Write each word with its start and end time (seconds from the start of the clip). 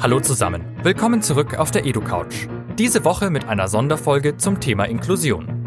Hallo 0.00 0.20
zusammen, 0.20 0.64
willkommen 0.84 1.22
zurück 1.22 1.58
auf 1.58 1.72
der 1.72 1.84
EduCouch. 1.84 2.46
Diese 2.78 3.04
Woche 3.04 3.30
mit 3.30 3.48
einer 3.48 3.66
Sonderfolge 3.66 4.36
zum 4.36 4.60
Thema 4.60 4.84
Inklusion. 4.84 5.66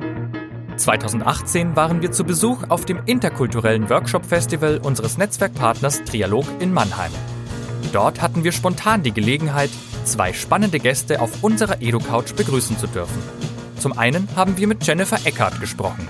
2018 0.77 1.75
waren 1.75 2.01
wir 2.01 2.13
zu 2.13 2.23
Besuch 2.23 2.63
auf 2.69 2.85
dem 2.85 3.01
interkulturellen 3.07 3.89
Workshop-Festival 3.89 4.79
unseres 4.81 5.17
Netzwerkpartners 5.17 6.05
Trialog 6.05 6.45
in 6.61 6.71
Mannheim. 6.71 7.11
Dort 7.91 8.21
hatten 8.21 8.45
wir 8.45 8.53
spontan 8.53 9.03
die 9.03 9.11
Gelegenheit, 9.11 9.69
zwei 10.05 10.31
spannende 10.31 10.79
Gäste 10.79 11.19
auf 11.19 11.43
unserer 11.43 11.81
EduCouch 11.81 12.33
begrüßen 12.33 12.77
zu 12.77 12.87
dürfen. 12.87 13.21
Zum 13.79 13.97
einen 13.97 14.29
haben 14.37 14.57
wir 14.57 14.67
mit 14.67 14.87
Jennifer 14.87 15.19
Eckert 15.25 15.59
gesprochen. 15.59 16.07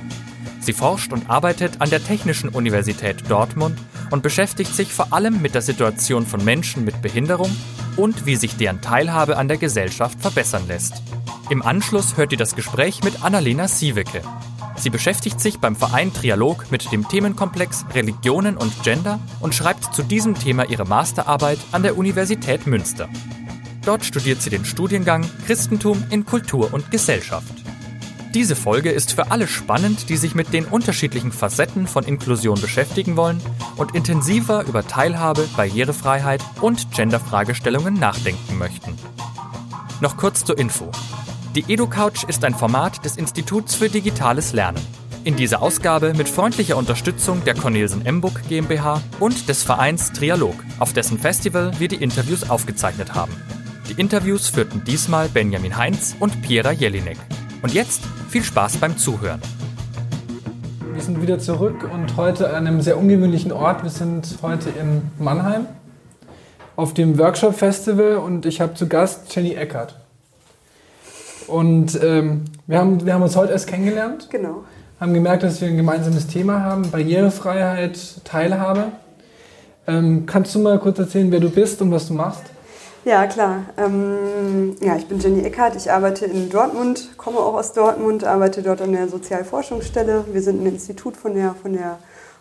Sie 0.59 0.73
forscht 0.73 1.11
und 1.11 1.27
arbeitet 1.27 1.81
an 1.81 1.89
der 1.89 2.03
Technischen 2.03 2.49
Universität 2.49 3.23
Dortmund 3.29 3.79
und 4.11 4.21
beschäftigt 4.21 4.75
sich 4.75 4.93
vor 4.93 5.11
allem 5.11 5.41
mit 5.41 5.55
der 5.55 5.63
Situation 5.63 6.27
von 6.27 6.45
Menschen 6.45 6.85
mit 6.85 7.01
Behinderung 7.01 7.49
und 7.97 8.25
wie 8.25 8.35
sich 8.35 8.57
deren 8.57 8.81
Teilhabe 8.81 9.37
an 9.37 9.47
der 9.47 9.57
Gesellschaft 9.57 10.19
verbessern 10.21 10.63
lässt. 10.67 11.01
Im 11.49 11.61
Anschluss 11.61 12.17
hört 12.17 12.31
ihr 12.31 12.37
das 12.37 12.55
Gespräch 12.55 13.03
mit 13.03 13.23
Annalena 13.23 13.67
Siewecke. 13.67 14.21
Sie 14.77 14.89
beschäftigt 14.89 15.39
sich 15.39 15.59
beim 15.59 15.75
Verein 15.75 16.13
Trialog 16.13 16.71
mit 16.71 16.91
dem 16.91 17.07
Themenkomplex 17.07 17.85
Religionen 17.93 18.57
und 18.57 18.83
Gender 18.83 19.19
und 19.39 19.53
schreibt 19.53 19.93
zu 19.93 20.01
diesem 20.01 20.35
Thema 20.35 20.69
ihre 20.69 20.85
Masterarbeit 20.85 21.59
an 21.71 21.83
der 21.83 21.97
Universität 21.97 22.65
Münster. 22.65 23.09
Dort 23.85 24.05
studiert 24.05 24.41
sie 24.41 24.49
den 24.49 24.65
Studiengang 24.65 25.29
Christentum 25.45 26.03
in 26.09 26.25
Kultur 26.25 26.73
und 26.73 26.89
Gesellschaft. 26.89 27.60
Diese 28.33 28.55
Folge 28.55 28.91
ist 28.91 29.11
für 29.11 29.29
alle 29.29 29.45
spannend, 29.45 30.07
die 30.07 30.15
sich 30.15 30.35
mit 30.35 30.53
den 30.53 30.63
unterschiedlichen 30.63 31.33
Facetten 31.33 31.85
von 31.85 32.05
Inklusion 32.05 32.61
beschäftigen 32.61 33.17
wollen 33.17 33.41
und 33.75 33.93
intensiver 33.93 34.63
über 34.65 34.87
Teilhabe, 34.87 35.49
Barrierefreiheit 35.57 36.41
und 36.61 36.91
Genderfragestellungen 36.91 37.95
nachdenken 37.95 38.57
möchten. 38.57 38.95
Noch 39.99 40.15
kurz 40.15 40.45
zur 40.45 40.57
Info. 40.57 40.89
Die 41.55 41.65
EduCouch 41.67 42.23
ist 42.29 42.45
ein 42.45 42.55
Format 42.55 43.03
des 43.03 43.17
Instituts 43.17 43.75
für 43.75 43.89
digitales 43.89 44.53
Lernen. 44.53 44.79
In 45.25 45.35
dieser 45.35 45.61
Ausgabe 45.61 46.13
mit 46.13 46.29
freundlicher 46.29 46.77
Unterstützung 46.77 47.43
der 47.43 47.53
Cornelsen 47.53 48.05
Embuck 48.05 48.41
GmbH 48.47 49.03
und 49.19 49.49
des 49.49 49.61
Vereins 49.61 50.13
Trialog, 50.13 50.55
auf 50.79 50.93
dessen 50.93 51.19
Festival 51.19 51.73
wir 51.79 51.89
die 51.89 52.01
Interviews 52.01 52.49
aufgezeichnet 52.49 53.13
haben. 53.13 53.33
Die 53.89 53.99
Interviews 53.99 54.47
führten 54.47 54.85
diesmal 54.85 55.27
Benjamin 55.27 55.75
Heinz 55.75 56.15
und 56.17 56.41
Piera 56.41 56.71
Jelinek. 56.71 57.17
Und 57.61 57.73
jetzt 57.73 58.01
viel 58.29 58.43
Spaß 58.43 58.77
beim 58.77 58.97
Zuhören. 58.97 59.39
Wir 60.93 61.01
sind 61.01 61.21
wieder 61.21 61.37
zurück 61.37 61.87
und 61.91 62.17
heute 62.17 62.49
an 62.49 62.65
einem 62.65 62.81
sehr 62.81 62.97
ungewöhnlichen 62.97 63.51
Ort. 63.51 63.83
Wir 63.83 63.91
sind 63.91 64.39
heute 64.41 64.69
in 64.69 65.03
Mannheim 65.19 65.67
auf 66.75 66.95
dem 66.95 67.19
Workshop 67.19 67.55
Festival 67.55 68.17
und 68.17 68.47
ich 68.47 68.61
habe 68.61 68.73
zu 68.73 68.87
Gast 68.87 69.33
Jenny 69.35 69.53
Eckert. 69.53 69.95
Und 71.45 72.01
ähm, 72.01 72.45
wir, 72.65 72.79
haben, 72.79 73.05
wir 73.05 73.13
haben 73.13 73.21
uns 73.21 73.35
heute 73.35 73.51
erst 73.51 73.67
kennengelernt. 73.67 74.29
Genau. 74.31 74.63
Haben 74.99 75.13
gemerkt, 75.13 75.43
dass 75.43 75.61
wir 75.61 75.67
ein 75.67 75.77
gemeinsames 75.77 76.25
Thema 76.27 76.61
haben: 76.61 76.89
Barrierefreiheit, 76.89 78.23
Teilhabe. 78.23 78.85
Ähm, 79.85 80.25
kannst 80.25 80.55
du 80.55 80.59
mal 80.59 80.79
kurz 80.79 80.97
erzählen, 80.97 81.31
wer 81.31 81.39
du 81.39 81.49
bist 81.49 81.79
und 81.81 81.91
was 81.91 82.07
du 82.07 82.13
machst? 82.15 82.43
Ja, 83.03 83.25
klar. 83.25 83.63
Ähm, 83.77 84.75
ja, 84.79 84.95
ich 84.95 85.07
bin 85.07 85.17
Jenny 85.17 85.43
Eckhardt, 85.43 85.75
ich 85.75 85.91
arbeite 85.91 86.25
in 86.25 86.51
Dortmund, 86.51 87.17
komme 87.17 87.39
auch 87.39 87.55
aus 87.55 87.73
Dortmund, 87.73 88.23
arbeite 88.23 88.61
dort 88.61 88.79
an 88.79 88.91
der 88.91 89.07
Sozialforschungsstelle. 89.07 90.25
Wir 90.31 90.41
sind 90.43 90.61
ein 90.61 90.67
Institut 90.67 91.17
von 91.17 91.33
der, 91.33 91.55
von 91.59 91.73
der, 91.73 91.97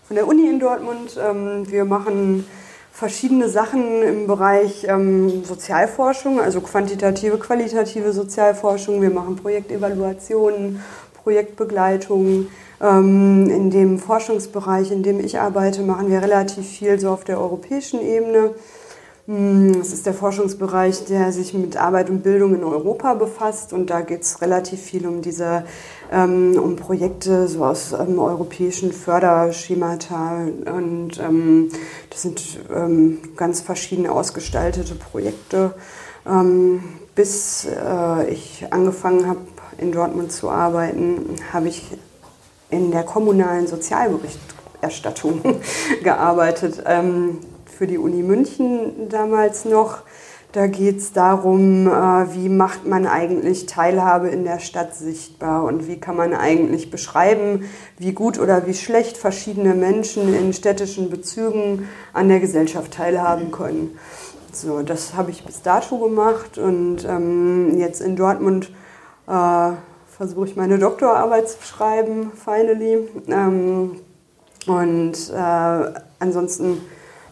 von 0.06 0.16
der 0.16 0.28
Uni 0.28 0.50
in 0.50 0.60
Dortmund. 0.60 1.18
Ähm, 1.18 1.64
wir 1.70 1.86
machen 1.86 2.44
verschiedene 2.92 3.48
Sachen 3.48 4.02
im 4.02 4.26
Bereich 4.26 4.84
ähm, 4.86 5.44
Sozialforschung, 5.46 6.38
also 6.38 6.60
quantitative, 6.60 7.38
qualitative 7.38 8.12
Sozialforschung. 8.12 9.00
Wir 9.00 9.08
machen 9.08 9.36
Projektevaluationen, 9.36 10.82
Projektbegleitung. 11.22 12.48
Ähm, 12.82 13.48
in 13.48 13.70
dem 13.70 13.98
Forschungsbereich, 13.98 14.92
in 14.92 15.02
dem 15.02 15.20
ich 15.20 15.40
arbeite, 15.40 15.80
machen 15.80 16.10
wir 16.10 16.20
relativ 16.20 16.68
viel 16.68 17.00
so 17.00 17.08
auf 17.08 17.24
der 17.24 17.40
europäischen 17.40 18.02
Ebene. 18.02 18.50
Hm, 19.30 19.80
es 19.80 19.92
ist 19.92 20.06
der 20.06 20.14
Forschungsbereich, 20.14 21.04
der 21.04 21.30
sich 21.30 21.54
mit 21.54 21.76
Arbeit 21.76 22.10
und 22.10 22.24
Bildung 22.24 22.52
in 22.52 22.64
Europa 22.64 23.14
befasst 23.14 23.72
und 23.72 23.88
da 23.88 24.00
geht 24.00 24.22
es 24.22 24.42
relativ 24.42 24.80
viel 24.80 25.06
um 25.06 25.22
diese 25.22 25.62
ähm, 26.10 26.58
um 26.60 26.74
Projekte 26.74 27.46
so 27.46 27.64
aus 27.64 27.92
ähm, 27.92 28.18
europäischen 28.18 28.90
Förderschemata 28.90 30.48
und 30.76 31.20
ähm, 31.20 31.68
das 32.10 32.22
sind 32.22 32.42
ähm, 32.74 33.20
ganz 33.36 33.60
verschieden 33.60 34.08
ausgestaltete 34.08 34.96
Projekte. 34.96 35.74
Ähm, 36.26 36.82
bis 37.14 37.66
äh, 37.66 38.30
ich 38.30 38.66
angefangen 38.70 39.28
habe 39.28 39.42
in 39.78 39.92
Dortmund 39.92 40.32
zu 40.32 40.50
arbeiten, 40.50 41.36
habe 41.52 41.68
ich 41.68 41.84
in 42.68 42.90
der 42.90 43.04
kommunalen 43.04 43.68
Sozialberichterstattung 43.68 45.40
gearbeitet. 46.02 46.82
Für 47.80 47.86
die 47.86 47.96
Uni 47.96 48.22
München 48.22 49.08
damals 49.08 49.64
noch. 49.64 50.02
Da 50.52 50.66
geht 50.66 50.98
es 50.98 51.14
darum, 51.14 51.86
äh, 51.86 51.90
wie 52.34 52.50
macht 52.50 52.86
man 52.86 53.06
eigentlich 53.06 53.64
Teilhabe 53.64 54.28
in 54.28 54.44
der 54.44 54.58
Stadt 54.58 54.94
sichtbar 54.94 55.64
und 55.64 55.88
wie 55.88 55.98
kann 55.98 56.14
man 56.14 56.34
eigentlich 56.34 56.90
beschreiben, 56.90 57.64
wie 57.96 58.12
gut 58.12 58.38
oder 58.38 58.66
wie 58.66 58.74
schlecht 58.74 59.16
verschiedene 59.16 59.74
Menschen 59.74 60.34
in 60.34 60.52
städtischen 60.52 61.08
Bezügen 61.08 61.88
an 62.12 62.28
der 62.28 62.40
Gesellschaft 62.40 62.92
teilhaben 62.92 63.50
können. 63.50 63.98
So, 64.52 64.82
das 64.82 65.14
habe 65.14 65.30
ich 65.30 65.46
bis 65.46 65.62
dato 65.62 65.96
gemacht 65.96 66.58
und 66.58 67.06
ähm, 67.08 67.78
jetzt 67.78 68.02
in 68.02 68.14
Dortmund 68.14 68.70
äh, 69.26 69.70
versuche 70.18 70.44
ich 70.44 70.54
meine 70.54 70.78
Doktorarbeit 70.78 71.48
zu 71.48 71.62
schreiben, 71.62 72.30
finally. 72.44 73.08
Ähm, 73.28 73.92
und 74.66 75.30
äh, 75.34 76.00
ansonsten 76.18 76.82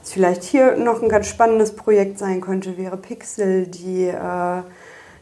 was 0.08 0.14
vielleicht 0.14 0.42
hier 0.42 0.76
noch 0.76 1.02
ein 1.02 1.10
ganz 1.10 1.26
spannendes 1.26 1.72
Projekt 1.72 2.18
sein 2.18 2.40
könnte, 2.40 2.78
wäre 2.78 2.96
Pixel. 2.96 3.66
Die 3.66 4.04
äh, 4.04 4.62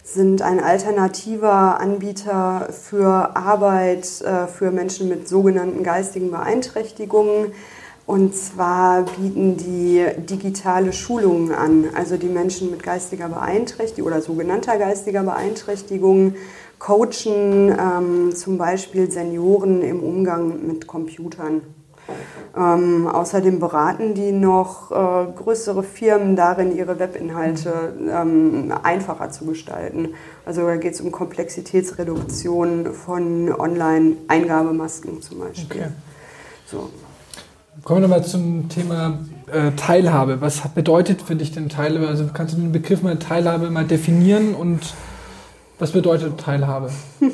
sind 0.04 0.42
ein 0.42 0.60
alternativer 0.62 1.80
Anbieter 1.80 2.68
für 2.70 3.36
Arbeit 3.36 4.20
äh, 4.20 4.46
für 4.46 4.70
Menschen 4.70 5.08
mit 5.08 5.26
sogenannten 5.28 5.82
geistigen 5.82 6.30
Beeinträchtigungen. 6.30 7.52
Und 8.06 8.36
zwar 8.36 9.02
bieten 9.02 9.56
die 9.56 10.06
digitale 10.16 10.92
Schulungen 10.92 11.52
an. 11.52 11.86
Also 11.96 12.16
die 12.16 12.28
Menschen 12.28 12.70
mit 12.70 12.84
geistiger 12.84 13.28
Beeinträchtigung 13.28 14.12
oder 14.12 14.22
sogenannter 14.22 14.78
geistiger 14.78 15.24
Beeinträchtigung 15.24 16.34
coachen 16.78 17.74
ähm, 17.76 18.36
zum 18.36 18.56
Beispiel 18.56 19.10
Senioren 19.10 19.82
im 19.82 20.00
Umgang 20.00 20.64
mit 20.64 20.86
Computern. 20.86 21.62
Ähm, 22.56 23.06
außerdem 23.06 23.60
beraten 23.60 24.14
die 24.14 24.32
noch 24.32 24.90
äh, 24.90 25.26
größere 25.32 25.82
Firmen 25.82 26.36
darin, 26.36 26.74
ihre 26.74 26.98
Webinhalte 26.98 27.92
ähm, 28.10 28.72
einfacher 28.82 29.30
zu 29.30 29.44
gestalten. 29.44 30.14
Also 30.46 30.62
da 30.66 30.76
geht 30.76 30.94
es 30.94 31.00
um 31.00 31.12
Komplexitätsreduktion 31.12 32.94
von 32.94 33.52
Online-Eingabemasken 33.52 35.20
zum 35.20 35.40
Beispiel. 35.40 35.66
Okay. 35.70 35.88
So. 36.66 36.90
Kommen 37.84 38.00
wir 38.00 38.08
nochmal 38.08 38.24
zum 38.24 38.70
Thema 38.70 39.18
äh, 39.52 39.72
Teilhabe. 39.72 40.40
Was 40.40 40.66
bedeutet 40.74 41.20
für 41.20 41.36
dich 41.36 41.52
denn 41.52 41.68
Teilhabe? 41.68 42.08
Also 42.08 42.24
kannst 42.32 42.54
du 42.54 42.60
den 42.60 42.72
Begriff 42.72 43.02
mal 43.02 43.18
Teilhabe 43.18 43.70
mal 43.70 43.84
definieren 43.84 44.54
und 44.54 44.94
was 45.78 45.92
bedeutet 45.92 46.40
Teilhabe? 46.40 46.90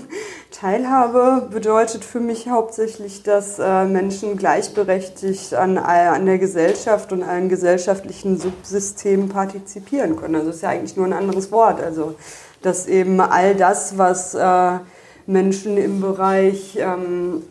Teilhabe 0.53 1.49
bedeutet 1.51 2.05
für 2.05 2.21
mich 2.21 2.49
hauptsächlich, 2.49 3.23
dass 3.23 3.59
äh, 3.59 3.85
Menschen 3.87 4.37
gleichberechtigt 4.37 5.55
an, 5.55 5.79
an 5.79 6.27
der 6.27 6.39
Gesellschaft 6.39 7.13
und 7.13 7.23
allen 7.23 7.49
gesellschaftlichen 7.49 8.39
Subsystemen 8.39 9.29
partizipieren 9.29 10.17
können. 10.17 10.37
Also 10.37 10.51
ist 10.51 10.63
ja 10.63 10.69
eigentlich 10.69 10.97
nur 10.97 11.07
ein 11.07 11.13
anderes 11.13 11.51
Wort. 11.51 11.83
Also 11.83 12.15
dass 12.63 12.87
eben 12.87 13.21
all 13.21 13.55
das, 13.55 13.99
was 13.99 14.35
äh, 14.35 14.79
Menschen 15.27 15.77
im 15.77 16.01
Bereich 16.01 16.79
ähm, 16.81 17.43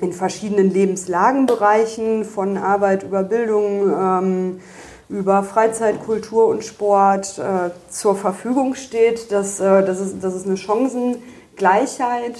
in 0.00 0.12
verschiedenen 0.12 0.70
Lebenslagenbereichen 0.70 2.24
von 2.24 2.58
Arbeit 2.58 3.02
über 3.02 3.22
Bildung 3.22 3.90
ähm, 3.90 4.60
über 5.08 5.42
Freizeit, 5.42 6.02
Kultur 6.04 6.46
und 6.46 6.64
Sport 6.64 7.38
äh, 7.38 7.70
zur 7.90 8.16
Verfügung 8.16 8.74
steht, 8.74 9.30
dass, 9.30 9.60
äh, 9.60 9.84
dass, 9.84 10.00
es, 10.00 10.18
dass 10.18 10.34
es 10.34 10.46
eine 10.46 10.54
Chancen 10.54 11.16
Gleichheit 11.56 12.36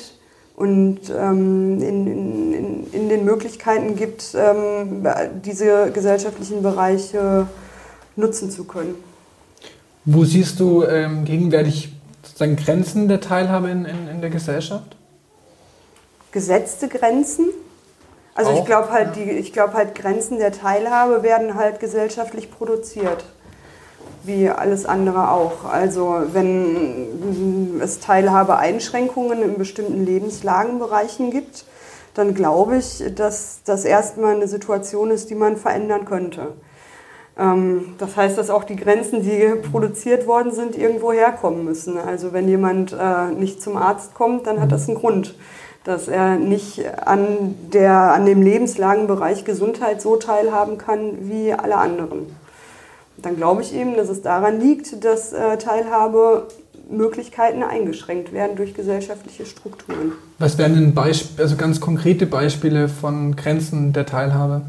und 0.56 1.00
ähm, 1.10 1.82
in, 1.82 2.06
in, 2.06 2.92
in, 2.92 3.08
den 3.08 3.24
Möglichkeiten 3.24 3.96
gibt, 3.96 4.34
ähm, 4.34 5.06
diese 5.44 5.90
gesellschaftlichen 5.90 6.62
Bereiche 6.62 7.46
nutzen 8.16 8.50
zu 8.50 8.64
können. 8.64 8.94
Wo 10.04 10.24
siehst 10.24 10.60
du 10.60 10.84
ähm, 10.84 11.24
gegenwärtig 11.24 11.92
sozusagen 12.22 12.56
Grenzen 12.56 13.08
der 13.08 13.20
Teilhabe 13.20 13.70
in, 13.70 13.84
in, 13.84 14.20
der 14.20 14.30
Gesellschaft? 14.30 14.96
Gesetzte 16.32 16.88
Grenzen. 16.88 17.46
Also 18.34 18.50
Auch? 18.50 18.58
ich 18.60 18.64
glaube 18.64 18.90
halt, 18.90 19.16
ja. 19.16 19.24
die, 19.24 19.52
halt 19.74 19.94
Grenzen 19.94 20.38
der 20.38 20.52
Teilhabe 20.52 21.22
werden 21.22 21.54
halt 21.54 21.80
gesellschaftlich 21.80 22.50
produziert. 22.50 23.24
Wie 24.24 24.48
alles 24.48 24.86
andere 24.86 25.30
auch. 25.30 25.64
Also 25.64 26.22
wenn 26.32 27.80
es 27.80 28.00
Teilhabeeinschränkungen 28.00 29.42
in 29.42 29.58
bestimmten 29.58 30.04
Lebenslagenbereichen 30.04 31.30
gibt, 31.30 31.64
dann 32.14 32.34
glaube 32.34 32.76
ich, 32.76 33.02
dass 33.14 33.60
das 33.64 33.84
erstmal 33.84 34.34
eine 34.34 34.48
Situation 34.48 35.10
ist, 35.10 35.30
die 35.30 35.34
man 35.34 35.56
verändern 35.56 36.04
könnte. 36.04 36.48
Ähm, 37.38 37.94
das 37.98 38.16
heißt, 38.16 38.36
dass 38.36 38.50
auch 38.50 38.64
die 38.64 38.76
Grenzen, 38.76 39.22
die 39.22 39.54
produziert 39.70 40.26
worden 40.26 40.52
sind, 40.52 40.76
irgendwo 40.76 41.12
herkommen 41.12 41.64
müssen. 41.64 41.98
Also 41.98 42.32
wenn 42.32 42.48
jemand 42.48 42.92
äh, 42.92 43.30
nicht 43.32 43.62
zum 43.62 43.76
Arzt 43.76 44.14
kommt, 44.14 44.46
dann 44.46 44.60
hat 44.60 44.72
das 44.72 44.88
einen 44.88 44.98
Grund, 44.98 45.34
dass 45.84 46.06
er 46.06 46.36
nicht 46.36 46.84
an, 47.06 47.56
der, 47.72 48.12
an 48.12 48.26
dem 48.26 48.42
Lebenslagenbereich 48.42 49.44
Gesundheit 49.44 50.00
so 50.00 50.16
teilhaben 50.16 50.78
kann 50.78 51.28
wie 51.28 51.52
alle 51.52 51.76
anderen. 51.76 52.41
Dann 53.18 53.36
glaube 53.36 53.62
ich 53.62 53.74
eben, 53.74 53.96
dass 53.96 54.08
es 54.08 54.22
daran 54.22 54.60
liegt, 54.60 55.04
dass 55.04 55.32
äh, 55.32 55.58
Teilhabemöglichkeiten 55.58 57.62
eingeschränkt 57.62 58.32
werden 58.32 58.56
durch 58.56 58.74
gesellschaftliche 58.74 59.46
Strukturen. 59.46 60.12
Was 60.38 60.58
wären 60.58 60.74
denn 60.74 60.94
Beisp 60.94 61.38
also 61.38 61.56
ganz 61.56 61.80
konkrete 61.80 62.26
Beispiele 62.26 62.88
von 62.88 63.36
Grenzen 63.36 63.92
der 63.92 64.06
Teilhabe? 64.06 64.62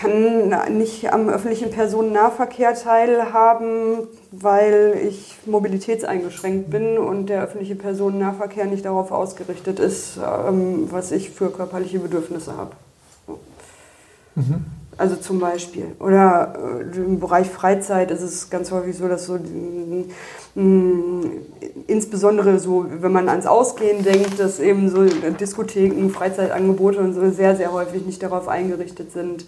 kann 0.00 0.78
nicht 0.78 1.12
am 1.12 1.28
öffentlichen 1.28 1.70
Personennahverkehr 1.70 2.74
teilhaben, 2.74 4.08
weil 4.30 4.98
ich 5.06 5.36
mobilitätseingeschränkt 5.44 6.70
bin 6.70 6.96
und 6.96 7.26
der 7.26 7.42
öffentliche 7.42 7.74
Personennahverkehr 7.74 8.64
nicht 8.64 8.86
darauf 8.86 9.12
ausgerichtet 9.12 9.78
ist, 9.78 10.16
ähm, 10.16 10.90
was 10.90 11.12
ich 11.12 11.30
für 11.30 11.50
körperliche 11.50 11.98
Bedürfnisse 11.98 12.56
habe. 12.56 12.72
Mhm. 14.36 14.64
Also 15.00 15.16
zum 15.16 15.40
Beispiel. 15.40 15.86
Oder 15.98 16.52
äh, 16.92 16.96
im 16.98 17.20
Bereich 17.20 17.48
Freizeit 17.48 18.10
ist 18.10 18.20
es 18.20 18.50
ganz 18.50 18.70
häufig 18.70 18.98
so, 18.98 19.08
dass 19.08 19.24
so 19.24 19.38
insbesondere 21.86 22.58
so, 22.58 22.84
wenn 23.00 23.10
man 23.10 23.30
ans 23.30 23.46
Ausgehen 23.46 24.04
denkt, 24.04 24.38
dass 24.38 24.60
eben 24.60 24.90
so 24.90 25.04
Diskotheken, 25.04 26.10
Freizeitangebote 26.10 26.98
und 26.98 27.14
so 27.14 27.30
sehr, 27.30 27.56
sehr 27.56 27.72
häufig 27.72 28.04
nicht 28.04 28.22
darauf 28.22 28.46
eingerichtet 28.46 29.10
sind, 29.10 29.46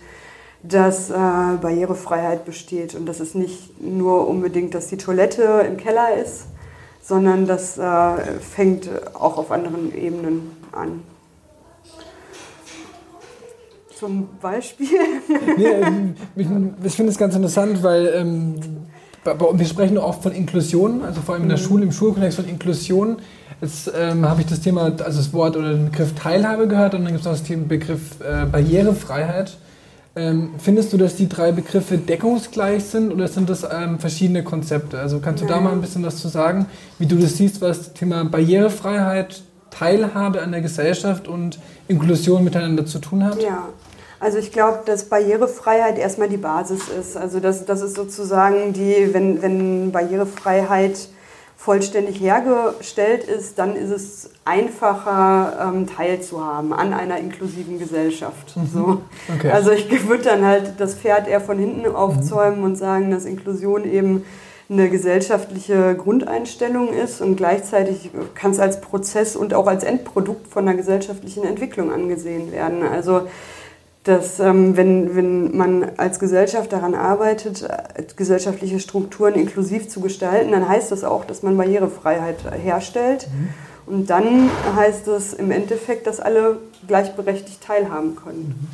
dass 0.63 1.11
äh, 1.11 1.13
Barrierefreiheit 1.13 2.47
besteht 2.47 2.95
und 2.95 3.05
dass 3.05 3.21
es 3.21 3.35
nicht 3.35 3.79
nur 3.79 4.27
unbedingt, 4.27 4.75
dass 4.75 4.87
die 4.87 4.97
Toilette 4.97 5.67
im 5.69 5.77
Keller 5.77 6.17
ist, 6.17 6.47
sondern 7.03 7.47
das 7.47 7.77
äh, 7.77 8.39
fängt 8.41 8.89
auch 9.13 9.37
auf 9.37 9.51
anderen 9.53 9.95
Ebenen 9.95 10.57
an. 10.73 11.03
Zum 14.03 14.31
Beispiel. 14.41 14.89
nee, 15.57 15.65
ähm, 15.65 16.15
ich, 16.35 16.93
finde 16.93 17.13
es 17.13 17.19
ganz 17.19 17.37
interessant, 17.37 17.85
weil 17.85 18.13
ähm, 18.17 18.55
wir 19.25 19.65
sprechen 19.65 19.97
oft 19.97 20.25
von 20.25 20.33
Inklusion, 20.33 21.05
also 21.05 21.21
vor 21.21 21.35
allem 21.35 21.45
in 21.45 21.51
der 21.51 21.59
mhm. 21.59 21.63
Schule, 21.63 21.85
im 21.85 21.93
Schulkontext 21.93 22.35
von 22.35 22.49
Inklusion. 22.49 23.19
Jetzt 23.61 23.93
ähm, 23.97 24.29
habe 24.29 24.41
ich 24.41 24.49
das 24.49 24.61
Thema, 24.61 24.87
also 24.87 24.99
das 24.99 25.33
Wort 25.33 25.57
oder 25.57 25.75
den 25.75 25.85
Begriff 25.85 26.15
Teilhabe 26.17 26.67
gehört 26.67 26.95
und 26.95 27.05
dann 27.05 27.13
gibt 27.13 27.21
es 27.21 27.27
noch 27.27 27.33
das 27.35 27.45
Thema 27.45 27.69
Begriff 27.69 28.21
äh, 28.21 28.45
Barrierefreiheit. 28.45 29.57
Ähm, 30.17 30.55
findest 30.59 30.93
du, 30.93 30.97
dass 30.97 31.15
die 31.15 31.29
drei 31.29 31.53
Begriffe 31.53 31.97
deckungsgleich 31.97 32.83
sind 32.83 33.13
oder 33.13 33.29
sind 33.29 33.49
das 33.49 33.65
ähm, 33.73 34.01
verschiedene 34.01 34.43
Konzepte? 34.43 34.99
Also 34.99 35.21
kannst 35.21 35.45
du 35.45 35.47
da 35.47 35.61
mal 35.61 35.71
ein 35.71 35.81
bisschen 35.81 36.03
was 36.03 36.17
zu 36.17 36.27
sagen, 36.27 36.67
wie 36.99 37.07
du 37.07 37.15
das 37.19 37.37
siehst, 37.37 37.61
was 37.61 37.79
das 37.79 37.93
Thema 37.93 38.25
Barrierefreiheit, 38.25 39.45
Teilhabe 39.71 40.43
an 40.43 40.51
der 40.51 40.61
Gesellschaft 40.61 41.29
und 41.29 41.61
Inklusion 41.87 42.43
miteinander 42.43 42.85
zu 42.85 42.99
tun 42.99 43.23
hat? 43.25 43.41
Ja, 43.41 43.69
also 44.23 44.39
ich 44.39 44.53
glaube, 44.53 44.83
dass 44.87 45.07
Barrierefreiheit 45.07 45.99
erstmal 45.99 46.29
die 46.29 46.37
Basis 46.37 46.83
ist. 46.89 47.17
Also 47.17 47.41
das, 47.41 47.65
das 47.65 47.83
ist 47.83 47.97
sozusagen 47.97 48.73
die, 48.73 49.13
wenn, 49.13 49.43
wenn 49.43 49.91
Barrierefreiheit 49.91 51.09
vollständig 51.57 52.21
hergestellt 52.21 53.25
ist, 53.25 53.59
dann 53.59 53.75
ist 53.75 53.91
es 53.91 54.31
einfacher 54.45 55.73
ähm, 55.75 55.89
teilzuhaben 55.89 56.73
an 56.73 56.95
einer 56.95 57.19
inklusiven 57.19 57.81
Gesellschaft. 57.81 58.57
Mhm. 58.57 58.69
So. 58.73 59.03
Okay. 59.37 59.51
Also 59.51 59.73
ich 59.73 59.91
würde 60.09 60.23
dann 60.23 60.45
halt 60.45 60.75
das 60.79 60.95
Pferd 60.95 61.27
eher 61.27 61.41
von 61.41 61.59
hinten 61.59 61.87
aufzäumen 61.87 62.61
mhm. 62.61 62.65
und 62.65 62.77
sagen, 62.77 63.11
dass 63.11 63.25
Inklusion 63.25 63.85
eben 63.85 64.25
eine 64.71 64.89
gesellschaftliche 64.89 65.97
Grundeinstellung 65.97 66.93
ist 66.93 67.21
und 67.21 67.35
gleichzeitig 67.35 68.11
kann 68.37 68.53
es 68.53 68.61
als 68.61 68.81
Prozess 68.81 69.35
und 69.35 69.53
auch 69.53 69.67
als 69.67 69.83
Endprodukt 69.83 70.47
von 70.47 70.67
einer 70.67 70.77
gesellschaftlichen 70.77 71.43
Entwicklung 71.43 71.93
angesehen 71.93 72.53
werden. 72.53 72.85
Also 72.85 73.23
dass 74.05 74.41
ähm, 74.41 74.77
wenn, 74.77 75.15
wenn 75.15 75.57
man 75.57 75.93
als 75.97 76.19
Gesellschaft 76.19 76.73
daran 76.73 76.95
arbeitet, 76.95 77.63
äh, 77.63 78.05
gesellschaftliche 78.17 78.81
Strukturen 78.81 79.35
inklusiv 79.35 79.89
zu 79.89 80.01
gestalten, 80.01 80.51
dann 80.51 80.69
heißt 80.69 80.91
das 80.91 81.05
auch, 81.05 81.25
dass 81.25 81.43
man 81.43 81.57
Barrierefreiheit 81.57 82.39
herstellt. 82.63 83.29
Mhm. 83.29 83.49
Und 83.85 84.11
dann 84.11 84.51
heißt 84.77 85.09
es 85.09 85.35
im 85.35 85.51
Endeffekt, 85.51 86.07
dass 86.07 86.21
alle 86.21 86.59
gleichberechtigt 86.87 87.63
teilhaben 87.63 88.17
können. 88.17 88.57
Mhm. 88.59 88.69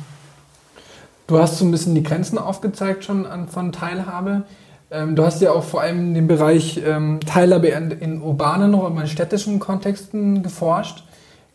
Du 1.27 1.37
hast 1.37 1.59
so 1.59 1.65
ein 1.65 1.69
bisschen 1.69 1.93
die 1.93 2.01
Grenzen 2.01 2.39
aufgezeigt 2.39 3.03
schon 3.03 3.27
an, 3.27 3.47
von 3.47 3.71
Teilhabe. 3.71 4.43
Ähm, 4.89 5.15
du 5.15 5.23
hast 5.23 5.41
ja 5.41 5.51
auch 5.51 5.63
vor 5.63 5.81
allem 5.81 6.15
den 6.15 6.27
Bereich 6.27 6.81
ähm, 6.83 7.19
Teilhabe 7.19 7.67
in, 7.67 7.91
in 7.91 8.21
urbanen 8.21 8.73
oder 8.73 8.99
in 8.99 9.07
städtischen 9.07 9.59
Kontexten 9.59 10.41
geforscht. 10.41 11.03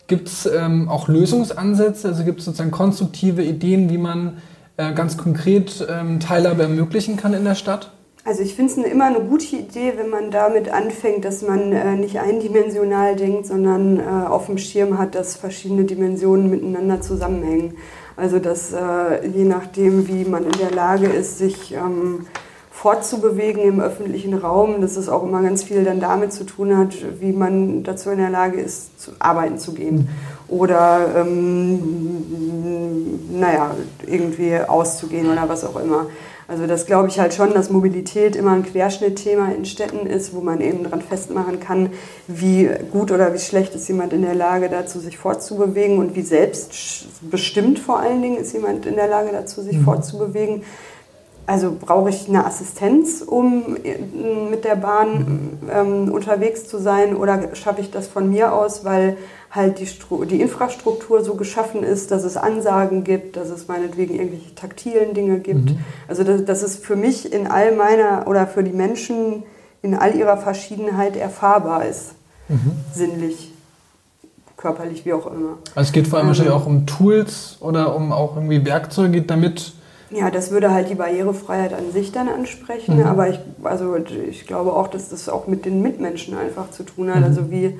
Gibt 0.07 0.27
es 0.27 0.45
ähm, 0.45 0.87
auch 0.89 1.07
Lösungsansätze? 1.07 2.09
Also 2.09 2.23
gibt 2.23 2.39
es 2.39 2.45
sozusagen 2.45 2.71
konstruktive 2.71 3.43
Ideen, 3.43 3.89
wie 3.89 3.97
man 3.97 4.37
äh, 4.77 4.93
ganz 4.93 5.17
konkret 5.17 5.85
ähm, 5.89 6.19
Teilhabe 6.19 6.63
ermöglichen 6.63 7.17
kann 7.17 7.33
in 7.33 7.43
der 7.43 7.55
Stadt? 7.55 7.91
Also 8.23 8.41
ich 8.41 8.55
finde 8.55 8.71
es 8.71 8.77
immer 8.77 9.05
eine 9.05 9.19
gute 9.19 9.55
Idee, 9.55 9.93
wenn 9.97 10.09
man 10.09 10.31
damit 10.31 10.69
anfängt, 10.69 11.25
dass 11.25 11.43
man 11.43 11.71
äh, 11.71 11.95
nicht 11.95 12.19
eindimensional 12.19 13.15
denkt, 13.15 13.45
sondern 13.45 13.99
äh, 13.99 14.03
auf 14.03 14.47
dem 14.47 14.57
Schirm 14.57 14.97
hat, 14.97 15.13
dass 15.13 15.35
verschiedene 15.35 15.83
Dimensionen 15.83 16.49
miteinander 16.49 17.01
zusammenhängen. 17.01 17.75
Also 18.15 18.39
dass 18.39 18.73
äh, 18.73 19.27
je 19.27 19.43
nachdem, 19.43 20.07
wie 20.07 20.25
man 20.25 20.43
in 20.43 20.57
der 20.59 20.71
Lage 20.71 21.05
ist, 21.05 21.37
sich 21.37 21.73
ähm, 21.73 22.25
fortzubewegen 22.85 23.63
im 23.63 23.81
öffentlichen 23.81 24.35
Raum, 24.35 24.79
dass 24.79 24.95
es 24.95 25.09
auch 25.09 25.23
immer 25.23 25.41
ganz 25.41 25.63
viel 25.63 25.83
dann 25.83 25.99
damit 25.99 26.31
zu 26.31 26.43
tun 26.43 26.77
hat, 26.77 26.93
wie 27.19 27.31
man 27.31 27.81
dazu 27.81 28.11
in 28.11 28.19
der 28.19 28.29
Lage 28.29 28.61
ist, 28.61 29.01
zu 29.01 29.09
arbeiten 29.17 29.57
zu 29.57 29.73
gehen 29.73 30.07
oder 30.47 31.15
ähm, 31.17 31.79
naja, 33.39 33.71
irgendwie 34.05 34.59
auszugehen 34.59 35.31
oder 35.31 35.49
was 35.49 35.65
auch 35.65 35.81
immer. 35.81 36.05
Also 36.47 36.67
das 36.67 36.85
glaube 36.85 37.07
ich 37.07 37.19
halt 37.19 37.33
schon, 37.33 37.55
dass 37.55 37.71
Mobilität 37.71 38.35
immer 38.35 38.51
ein 38.51 38.63
Querschnittthema 38.63 39.49
in 39.49 39.65
Städten 39.65 40.05
ist, 40.05 40.35
wo 40.35 40.41
man 40.41 40.61
eben 40.61 40.83
daran 40.83 41.01
festmachen 41.01 41.59
kann, 41.59 41.89
wie 42.27 42.69
gut 42.91 43.11
oder 43.11 43.33
wie 43.33 43.39
schlecht 43.39 43.73
ist 43.73 43.87
jemand 43.87 44.13
in 44.13 44.21
der 44.21 44.35
Lage 44.35 44.69
dazu, 44.69 44.99
sich 44.99 45.17
fortzubewegen 45.17 45.97
und 45.97 46.15
wie 46.15 46.21
selbstbestimmt 46.21 47.79
vor 47.79 47.99
allen 47.99 48.21
Dingen 48.21 48.37
ist 48.37 48.53
jemand 48.53 48.85
in 48.85 48.95
der 48.95 49.07
Lage 49.07 49.31
dazu, 49.31 49.63
sich 49.63 49.77
mhm. 49.77 49.85
fortzubewegen. 49.85 50.61
Also 51.47 51.75
brauche 51.79 52.09
ich 52.09 52.27
eine 52.27 52.45
Assistenz, 52.45 53.21
um 53.21 53.77
äh, 53.83 53.97
mit 54.49 54.65
der 54.65 54.75
Bahn 54.75 55.59
ähm, 55.71 56.11
unterwegs 56.11 56.67
zu 56.67 56.79
sein 56.79 57.15
oder 57.15 57.55
schaffe 57.55 57.81
ich 57.81 57.91
das 57.91 58.07
von 58.07 58.29
mir 58.29 58.53
aus, 58.53 58.83
weil 58.83 59.17
halt 59.51 59.79
die, 59.79 59.87
die 60.27 60.41
Infrastruktur 60.41 61.23
so 61.23 61.35
geschaffen 61.35 61.83
ist, 61.83 62.11
dass 62.11 62.23
es 62.23 62.35
Ansagen 62.35 63.03
gibt, 63.03 63.37
dass 63.37 63.49
es 63.49 63.67
meinetwegen 63.67 64.15
irgendwelche 64.15 64.55
taktilen 64.55 65.13
Dinge 65.13 65.39
gibt. 65.39 65.71
Mhm. 65.71 65.79
Also 66.07 66.23
dass, 66.23 66.43
dass 66.45 66.63
es 66.63 66.75
für 66.75 66.95
mich 66.95 67.31
in 67.31 67.47
all 67.47 67.75
meiner 67.75 68.27
oder 68.27 68.47
für 68.47 68.63
die 68.63 68.73
Menschen 68.73 69.43
in 69.81 69.93
all 69.93 70.15
ihrer 70.15 70.37
Verschiedenheit 70.37 71.15
erfahrbar 71.15 71.85
ist, 71.85 72.13
mhm. 72.49 72.71
sinnlich 72.93 73.53
körperlich, 74.57 75.05
wie 75.05 75.13
auch 75.13 75.27
immer. 75.27 75.57
Also 75.75 75.87
es 75.87 75.91
geht 75.91 76.07
vor 76.07 76.17
allem 76.17 76.25
ähm, 76.25 76.29
wahrscheinlich 76.29 76.53
auch 76.53 76.65
um 76.65 76.87
Tools 76.87 77.57
oder 77.59 77.95
um 77.95 78.11
auch 78.11 78.35
irgendwie 78.35 78.65
Werkzeuge, 78.65 79.21
damit 79.21 79.73
ja, 80.11 80.29
das 80.29 80.51
würde 80.51 80.71
halt 80.71 80.89
die 80.89 80.95
Barrierefreiheit 80.95 81.73
an 81.73 81.91
sich 81.91 82.11
dann 82.11 82.29
ansprechen, 82.29 82.97
mhm. 82.97 83.05
aber 83.05 83.29
ich, 83.29 83.39
also 83.63 83.95
ich 83.97 84.45
glaube 84.45 84.73
auch, 84.73 84.87
dass 84.87 85.09
das 85.09 85.29
auch 85.29 85.47
mit 85.47 85.65
den 85.65 85.81
Mitmenschen 85.81 86.37
einfach 86.37 86.71
zu 86.71 86.83
tun 86.83 87.09
hat. 87.09 87.19
Mhm. 87.19 87.25
Also 87.25 87.51
wie, 87.51 87.77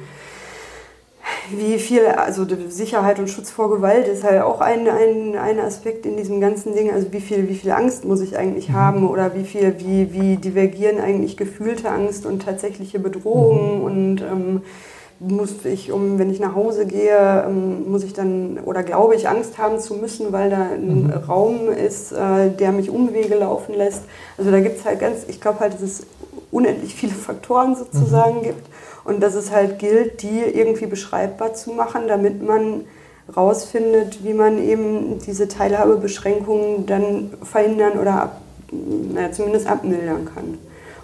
wie 1.52 1.78
viel, 1.78 2.06
also 2.08 2.46
Sicherheit 2.70 3.20
und 3.20 3.30
Schutz 3.30 3.52
vor 3.52 3.70
Gewalt 3.70 4.08
ist 4.08 4.24
halt 4.24 4.42
auch 4.42 4.60
ein, 4.62 4.88
ein, 4.88 5.38
ein 5.38 5.60
Aspekt 5.60 6.06
in 6.06 6.18
diesem 6.18 6.42
ganzen 6.42 6.74
Ding. 6.74 6.92
Also 6.92 7.14
wie 7.14 7.22
viel, 7.22 7.48
wie 7.48 7.56
viel 7.56 7.72
Angst 7.72 8.06
muss 8.06 8.22
ich 8.22 8.38
eigentlich 8.38 8.70
mhm. 8.70 8.74
haben 8.74 9.08
oder 9.08 9.36
wie 9.36 9.44
viel, 9.44 9.76
wie, 9.80 10.12
wie 10.14 10.38
divergieren 10.38 11.00
eigentlich 11.00 11.38
gefühlte 11.38 11.92
Angst 11.92 12.26
und 12.26 12.44
tatsächliche 12.44 13.00
Bedrohungen 13.00 13.80
mhm. 13.80 13.84
und 13.84 14.22
ähm, 14.22 14.62
muss 15.28 15.66
ich, 15.66 15.92
um, 15.92 16.20
wenn 16.20 16.30
ich 16.30 16.40
nach 16.40 16.56
Hause 16.56 16.86
gehe, 16.86 17.44
ähm, 17.48 17.90
muss 17.90 18.04
ich 18.04 18.14
dann 18.14 18.60
oder 18.66 18.84
glaube 18.84 19.16
ich 19.16 19.28
Angst 19.28 19.58
haben 19.58 19.80
zu 19.80 19.96
müssen, 19.96 20.32
weil 20.32 20.50
da 20.50 20.70
ein 20.74 21.08
mhm. 21.08 21.12
Raum 21.12 21.70
ist, 21.70 22.12
äh, 22.12 22.50
der 22.50 22.72
mich 22.72 22.90
Umwege 22.90 23.36
laufen 23.36 23.76
lässt. 23.76 24.04
Also 24.38 24.52
da 24.52 24.60
gibt 24.60 24.80
es 24.80 24.86
halt 24.86 25.00
ganz, 25.00 25.26
ich 25.28 25.42
glaube 25.42 25.60
halt, 25.60 25.74
dass 25.74 25.82
es 25.82 26.06
unendlich 26.52 26.96
viele 26.96 27.14
Faktoren 27.14 27.76
sozusagen 27.76 28.40
mhm. 28.40 28.44
gibt 28.44 28.68
und 29.04 29.22
dass 29.22 29.36
es 29.36 29.52
halt 29.52 29.80
gilt, 29.80 30.22
die 30.22 30.40
irgendwie 30.40 30.88
beschreibbar 30.88 31.54
zu 31.54 31.72
machen, 31.72 32.08
damit 32.08 32.46
man 32.46 32.82
rausfindet, 33.36 34.24
wie 34.24 34.34
man 34.34 34.60
eben 34.60 35.20
diese 35.26 35.48
Teilhabebeschränkungen 35.48 36.86
dann 36.86 37.34
verhindern 37.42 38.00
oder 38.00 38.32
naja, 38.72 39.32
zumindest 39.32 39.68
abmildern 39.68 40.26
kann. 40.26 40.58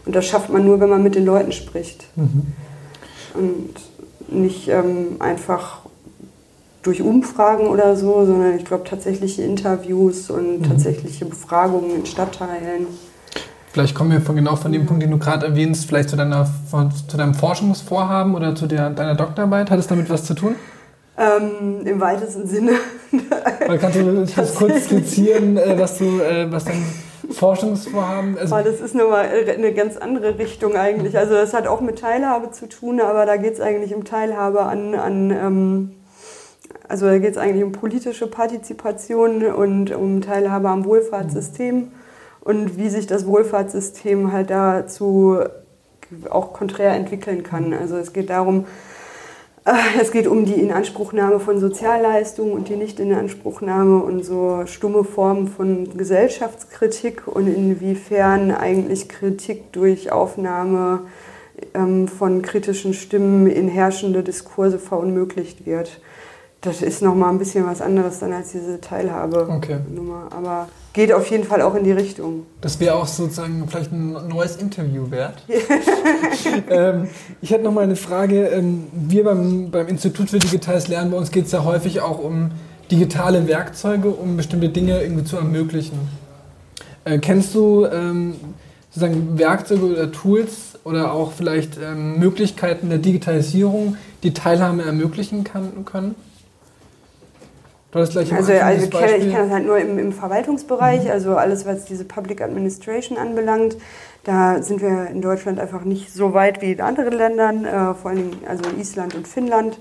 Und 0.06 0.16
das 0.16 0.26
schafft 0.26 0.50
man 0.50 0.66
nur, 0.66 0.80
wenn 0.80 0.90
man 0.90 1.04
mit 1.04 1.16
den 1.16 1.26
Leuten 1.26 1.52
spricht. 1.52 2.06
Mhm. 2.16 2.54
Und 3.34 3.74
nicht 4.32 4.68
ähm, 4.68 5.18
einfach 5.20 5.80
durch 6.84 7.02
Umfragen 7.02 7.68
oder 7.68 7.96
so, 7.96 8.26
sondern 8.26 8.58
ich 8.58 8.66
glaube 8.66 8.84
tatsächliche 8.84 9.44
Interviews 9.44 10.30
und 10.30 10.60
mhm. 10.60 10.64
tatsächliche 10.64 11.26
Befragungen 11.26 11.96
in 11.98 12.06
Stadtteilen. 12.06 12.88
Vielleicht 13.72 13.96
kommen 13.96 14.12
wir 14.12 14.20
von, 14.20 14.36
genau 14.36 14.56
von 14.56 14.72
dem 14.72 14.86
Punkt, 14.86 15.02
den 15.02 15.12
du 15.12 15.18
gerade 15.18 15.46
erwähnst, 15.46 15.86
vielleicht 15.86 16.10
zu, 16.10 16.18
deiner, 16.18 16.50
zu 17.08 17.18
deinem 17.18 17.34
Forschungsvorhaben 17.34 18.36
oder 18.36 18.54
zu 18.54 18.68
der, 18.68 18.90
deiner 18.90 19.16
Doktorarbeit. 19.16 19.72
Hat 19.72 19.80
es 19.80 19.88
damit 19.88 20.10
was 20.10 20.26
zu 20.26 20.34
tun? 20.34 20.56
Ähm, 21.18 21.86
Im 21.86 22.00
weitesten 22.02 22.48
Sinne. 22.48 22.72
Oder 23.66 23.78
kannst 23.78 23.98
du 23.98 24.26
das 24.36 24.56
kurz 24.56 24.86
skizzieren, 24.86 25.56
äh, 25.56 25.76
was, 25.78 25.98
du, 26.00 26.20
äh, 26.20 26.52
was 26.52 26.66
dein 26.66 26.84
Forschungsvorhaben 27.32 28.38
also 28.38 28.56
Das 28.58 28.80
ist 28.80 28.96
nochmal 28.96 29.30
eine 29.30 29.74
ganz 29.74 29.98
andere 29.98 30.38
Richtung 30.38 30.76
eigentlich. 30.76 31.18
Also 31.18 31.34
das 31.34 31.54
hat 31.54 31.68
auch 31.68 31.82
mit 31.82 32.00
Teilhabe 32.00 32.52
zu 32.52 32.68
tun, 32.68 33.00
aber 33.02 33.26
da 33.26 33.38
geht 33.38 33.54
es 33.54 33.62
eigentlich 33.62 33.96
um 33.96 34.04
Teilhabe 34.04 34.62
an, 34.64 34.96
an 34.96 35.32
ähm, 35.32 35.92
also 36.88 37.06
da 37.06 37.18
geht 37.18 37.32
es 37.32 37.38
eigentlich 37.38 37.64
um 37.64 37.72
politische 37.72 38.28
Partizipation 38.28 39.46
und 39.46 39.92
um 39.96 40.22
Teilhabe 40.22 40.70
am 40.70 40.86
Wohlfahrtssystem 40.86 41.92
und 42.42 42.78
wie 42.78 42.90
sich 42.90 43.08
das 43.08 43.26
Wohlfahrtssystem 43.26 44.32
halt 44.32 44.50
dazu 44.50 45.40
auch 46.30 46.54
konträr 46.54 46.94
entwickeln 46.94 47.44
kann. 47.44 47.74
Also 47.74 47.96
es 47.98 48.12
geht 48.14 48.30
darum, 48.30 48.62
äh, 48.62 48.66
es 50.02 50.12
geht 50.12 50.26
um 50.26 50.46
die 50.46 50.60
Inanspruchnahme 50.60 51.40
von 51.40 51.60
Sozialleistungen 51.60 52.54
und 52.54 52.68
die 52.68 52.76
Nicht-Inanspruchnahme 52.76 54.00
und 54.00 54.26
so 54.26 54.64
stumme 54.66 55.04
Formen 55.04 55.48
von 55.48 55.96
Gesellschaftskritik 55.96 57.28
und 57.28 57.48
inwiefern 57.48 58.52
eigentlich 58.52 59.08
Kritik 59.08 59.72
durch 59.72 60.12
Aufnahme 60.12 61.02
ähm, 61.76 62.08
von 62.08 62.42
kritischen 62.42 62.96
Stimmen 62.96 63.46
in 63.46 63.68
herrschende 63.68 64.24
Diskurse 64.24 64.80
verunmöglicht 64.80 65.66
wird 65.68 66.02
das 66.62 66.84
ist 66.84 67.02
nochmal 67.02 67.32
ein 67.32 67.40
bisschen 67.40 67.66
was 67.66 67.82
anderes 67.82 68.20
dann 68.20 68.32
als 68.34 68.52
diese 68.52 68.80
Teilhabe-Nummer. 68.80 69.58
Okay. 69.58 69.78
Aber 70.30 70.68
geht 70.94 71.12
auf 71.12 71.30
jeden 71.32 71.44
Fall 71.44 71.62
auch 71.64 71.74
in 71.74 71.84
die 71.84 71.92
Richtung. 71.92 72.46
Das 72.62 72.80
wäre 72.80 72.96
auch 72.96 73.08
sozusagen 73.08 73.68
vielleicht 73.68 73.92
ein 73.92 74.28
neues 74.28 74.58
Interview 74.58 75.10
wert. 75.10 75.44
ähm, 76.70 77.08
ich 77.42 77.50
hätte 77.50 77.64
noch 77.64 77.74
mal 77.74 77.84
eine 77.84 77.96
Frage. 77.96 78.46
Ähm, 78.48 78.88
wir 78.94 79.24
beim, 79.24 79.72
beim 79.72 79.88
Institut 79.88 80.30
für 80.30 80.38
Digitales 80.38 80.88
Lernen, 80.88 81.10
bei 81.10 81.18
uns 81.18 81.32
geht 81.32 81.46
es 81.46 81.52
ja 81.52 81.64
häufig 81.64 82.02
auch 82.02 82.20
um 82.20 82.52
digitale 82.92 83.48
Werkzeuge, 83.48 84.10
um 84.10 84.38
bestimmte 84.38 84.70
Dinge 84.70 85.02
irgendwie 85.02 85.24
zu 85.24 85.38
ermöglichen. 85.38 85.98
Äh, 87.06 87.18
kennst 87.18 87.56
du 87.56 87.88
ähm, 87.88 88.36
sozusagen 88.92 89.40
Werkzeuge 89.40 89.86
oder 89.86 90.12
Tools 90.12 90.78
oder 90.84 91.14
auch 91.14 91.32
vielleicht 91.32 91.78
ähm, 91.78 92.20
Möglichkeiten 92.20 92.90
der 92.90 93.00
Digitalisierung, 93.00 93.96
die 94.22 94.34
Teilhabe 94.34 94.84
ermöglichen 94.84 95.44
kann, 95.44 95.86
können? 95.86 96.16
Also, 98.32 98.54
also 98.54 98.86
ich 98.86 98.92
kenne, 98.92 99.18
ich 99.18 99.32
kenne 99.32 99.44
das 99.44 99.52
halt 99.52 99.66
nur 99.66 99.78
im, 99.78 100.00
im 100.00 100.14
Verwaltungsbereich, 100.14 101.04
mhm. 101.04 101.12
also 101.12 101.36
alles, 101.36 101.66
was 101.66 101.86
diese 101.86 102.06
Public 102.06 102.42
Administration 102.42 103.18
anbelangt. 103.18 103.78
Da 104.24 104.62
sind 104.62 104.82
wir 104.82 105.08
in 105.08 105.22
Deutschland 105.22 105.60
einfach 105.60 105.84
nicht 105.84 106.14
so 106.14 106.34
weit 106.34 106.62
wie 106.62 106.72
in 106.72 106.82
anderen 106.82 107.14
Ländern, 107.14 107.66
äh, 107.66 107.94
vor 107.94 108.12
allem 108.12 108.32
also 108.48 108.64
Island 108.80 109.16
und 109.16 109.28
Finnland. 109.28 109.80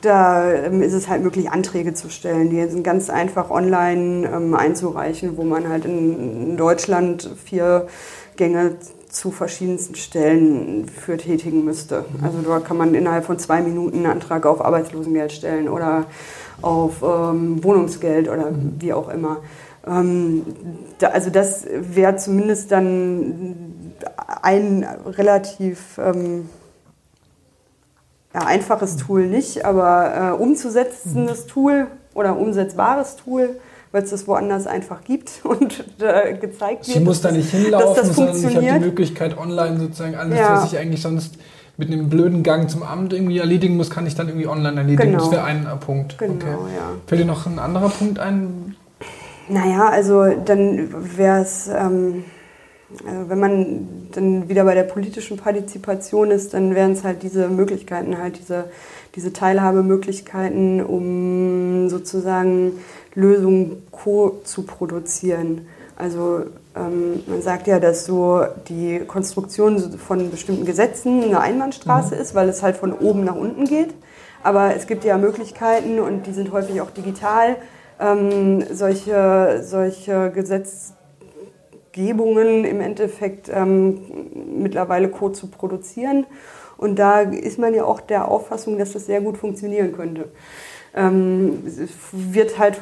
Da 0.00 0.52
ähm, 0.52 0.82
ist 0.82 0.92
es 0.92 1.08
halt 1.08 1.22
möglich, 1.22 1.50
Anträge 1.50 1.94
zu 1.94 2.10
stellen. 2.10 2.50
Die 2.50 2.62
sind 2.68 2.82
ganz 2.82 3.08
einfach 3.08 3.50
online 3.50 4.28
ähm, 4.34 4.54
einzureichen, 4.54 5.36
wo 5.36 5.44
man 5.44 5.68
halt 5.68 5.84
in, 5.84 6.50
in 6.50 6.56
Deutschland 6.56 7.30
vier 7.42 7.86
Gänge 8.36 8.76
zu 9.18 9.32
verschiedensten 9.32 9.96
Stellen 9.96 10.88
für 10.88 11.16
tätigen 11.16 11.64
müsste. 11.64 12.04
Also 12.22 12.38
dort 12.44 12.64
kann 12.64 12.76
man 12.76 12.94
innerhalb 12.94 13.24
von 13.24 13.38
zwei 13.38 13.60
Minuten 13.60 13.98
einen 13.98 14.06
Antrag 14.06 14.46
auf 14.46 14.64
Arbeitslosengeld 14.64 15.32
stellen 15.32 15.68
oder 15.68 16.06
auf 16.62 17.02
ähm, 17.02 17.62
Wohnungsgeld 17.64 18.28
oder 18.28 18.52
mhm. 18.52 18.76
wie 18.78 18.92
auch 18.92 19.08
immer. 19.08 19.38
Ähm, 19.86 20.44
da, 20.98 21.08
also 21.08 21.30
das 21.30 21.66
wäre 21.68 22.16
zumindest 22.16 22.70
dann 22.70 23.56
ein 24.42 24.86
relativ 25.06 25.98
ähm, 25.98 26.48
ja, 28.34 28.42
einfaches 28.42 28.96
Tool 28.96 29.26
nicht, 29.26 29.64
aber 29.64 30.36
äh, 30.38 30.42
umzusetzendes 30.42 31.44
mhm. 31.44 31.48
Tool 31.48 31.86
oder 32.14 32.36
umsetzbares 32.38 33.16
Tool, 33.16 33.58
weil 33.92 34.02
es 34.02 34.10
das 34.10 34.26
woanders 34.28 34.66
einfach 34.66 35.04
gibt 35.04 35.30
und 35.44 35.84
äh, 36.00 36.34
gezeigt 36.34 36.86
wird. 36.86 36.96
Ich 36.96 37.04
muss 37.04 37.20
da 37.20 37.30
nicht 37.30 37.50
hinlaufen, 37.50 37.96
das 37.96 38.14
sondern 38.14 38.36
ich 38.36 38.44
habe 38.44 38.60
die 38.60 38.84
Möglichkeit 38.86 39.38
online 39.38 39.78
sozusagen 39.80 40.14
alles, 40.14 40.38
ja. 40.38 40.54
was 40.54 40.72
ich 40.72 40.78
eigentlich 40.78 41.02
sonst 41.02 41.36
mit 41.78 41.92
einem 41.92 42.08
blöden 42.08 42.42
Gang 42.42 42.68
zum 42.68 42.82
Amt 42.82 43.12
irgendwie 43.12 43.38
erledigen 43.38 43.76
muss, 43.76 43.88
kann 43.88 44.04
ich 44.04 44.16
dann 44.16 44.26
irgendwie 44.26 44.48
online 44.48 44.76
erledigen. 44.78 45.12
Genau. 45.12 45.18
Das 45.18 45.30
wäre 45.30 45.44
ein 45.44 45.66
Punkt. 45.78 46.18
Genau, 46.18 46.32
okay. 46.32 46.46
ja. 46.76 46.90
Fällt 47.06 47.20
dir 47.20 47.24
noch 47.24 47.46
ein 47.46 47.60
anderer 47.60 47.88
Punkt 47.88 48.18
ein? 48.18 48.74
Naja, 49.48 49.88
also 49.88 50.26
dann 50.44 50.88
wäre 51.16 51.40
es, 51.40 51.68
ähm, 51.68 52.24
also 53.06 53.30
wenn 53.30 53.38
man 53.38 53.88
dann 54.12 54.48
wieder 54.48 54.64
bei 54.64 54.74
der 54.74 54.82
politischen 54.82 55.36
Partizipation 55.36 56.32
ist, 56.32 56.52
dann 56.52 56.74
wären 56.74 56.92
es 56.92 57.04
halt 57.04 57.22
diese 57.22 57.48
Möglichkeiten, 57.48 58.18
halt 58.18 58.40
diese, 58.40 58.64
diese 59.14 59.32
Teilhabemöglichkeiten, 59.32 60.84
um 60.84 61.88
sozusagen 61.88 62.72
Lösungen 63.18 63.82
co 63.90 64.40
zu 64.44 64.62
produzieren. 64.62 65.66
Also 65.96 66.44
ähm, 66.76 67.24
man 67.26 67.42
sagt 67.42 67.66
ja, 67.66 67.80
dass 67.80 68.06
so 68.06 68.44
die 68.68 69.00
Konstruktion 69.00 69.98
von 69.98 70.30
bestimmten 70.30 70.64
Gesetzen 70.64 71.24
eine 71.24 71.40
Einbahnstraße 71.40 72.14
mhm. 72.14 72.20
ist, 72.20 72.36
weil 72.36 72.48
es 72.48 72.62
halt 72.62 72.76
von 72.76 72.92
oben 72.92 73.24
nach 73.24 73.34
unten 73.34 73.64
geht. 73.64 73.92
Aber 74.44 74.76
es 74.76 74.86
gibt 74.86 75.04
ja 75.04 75.18
Möglichkeiten 75.18 75.98
und 75.98 76.28
die 76.28 76.32
sind 76.32 76.52
häufig 76.52 76.80
auch 76.80 76.90
digital, 76.90 77.56
ähm, 77.98 78.62
solche, 78.72 79.64
solche 79.64 80.30
Gesetzgebungen 80.30 82.64
im 82.64 82.80
Endeffekt 82.80 83.50
ähm, 83.52 84.00
mittlerweile 84.56 85.08
Code 85.08 85.34
zu 85.34 85.48
produzieren. 85.48 86.24
Und 86.76 87.00
da 87.00 87.22
ist 87.22 87.58
man 87.58 87.74
ja 87.74 87.82
auch 87.82 88.00
der 88.00 88.28
Auffassung, 88.28 88.78
dass 88.78 88.92
das 88.92 89.06
sehr 89.06 89.20
gut 89.20 89.36
funktionieren 89.36 89.92
könnte 89.92 90.28
ähm, 90.94 91.62
wird 92.12 92.58
halt 92.58 92.78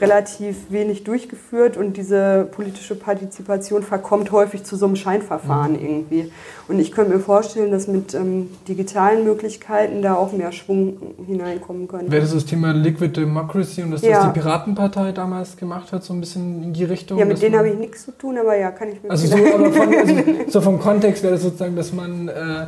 relativ 0.00 0.70
wenig 0.70 1.04
durchgeführt 1.04 1.76
und 1.76 1.96
diese 1.96 2.48
politische 2.50 2.94
Partizipation 2.94 3.82
verkommt 3.82 4.32
häufig 4.32 4.64
zu 4.64 4.76
so 4.76 4.86
einem 4.86 4.96
Scheinverfahren 4.96 5.72
mhm. 5.72 5.78
irgendwie. 5.78 6.32
Und 6.66 6.78
ich 6.78 6.92
könnte 6.92 7.12
mir 7.12 7.20
vorstellen, 7.20 7.70
dass 7.70 7.86
mit 7.86 8.14
ähm, 8.14 8.50
digitalen 8.66 9.24
Möglichkeiten 9.24 10.02
da 10.02 10.14
auch 10.14 10.32
mehr 10.32 10.50
Schwung 10.52 10.96
hineinkommen 11.26 11.86
könnte. 11.86 12.10
Wäre 12.10 12.22
das 12.22 12.34
das 12.34 12.44
Thema 12.44 12.72
Liquid 12.72 13.20
Democracy 13.20 13.82
und 13.82 13.92
das, 13.92 14.02
ja. 14.02 14.18
was 14.18 14.32
die 14.32 14.40
Piratenpartei 14.40 15.12
damals 15.12 15.56
gemacht 15.56 15.92
hat, 15.92 16.02
so 16.02 16.12
ein 16.12 16.20
bisschen 16.20 16.62
in 16.62 16.72
die 16.72 16.84
Richtung? 16.84 17.18
Ja, 17.18 17.24
mit 17.24 17.40
denen 17.40 17.56
habe 17.56 17.68
ich 17.68 17.78
nichts 17.78 18.04
zu 18.04 18.12
tun, 18.12 18.36
aber 18.38 18.56
ja, 18.56 18.70
kann 18.70 18.88
ich 18.88 19.02
mir 19.02 19.10
also 19.10 19.26
so, 19.26 19.36
von, 19.36 19.94
also 19.94 20.14
so 20.48 20.60
vom 20.60 20.80
Kontext 20.80 21.22
wäre 21.22 21.34
das 21.34 21.42
sozusagen, 21.42 21.76
dass 21.76 21.92
man... 21.92 22.28
Äh, 22.28 22.66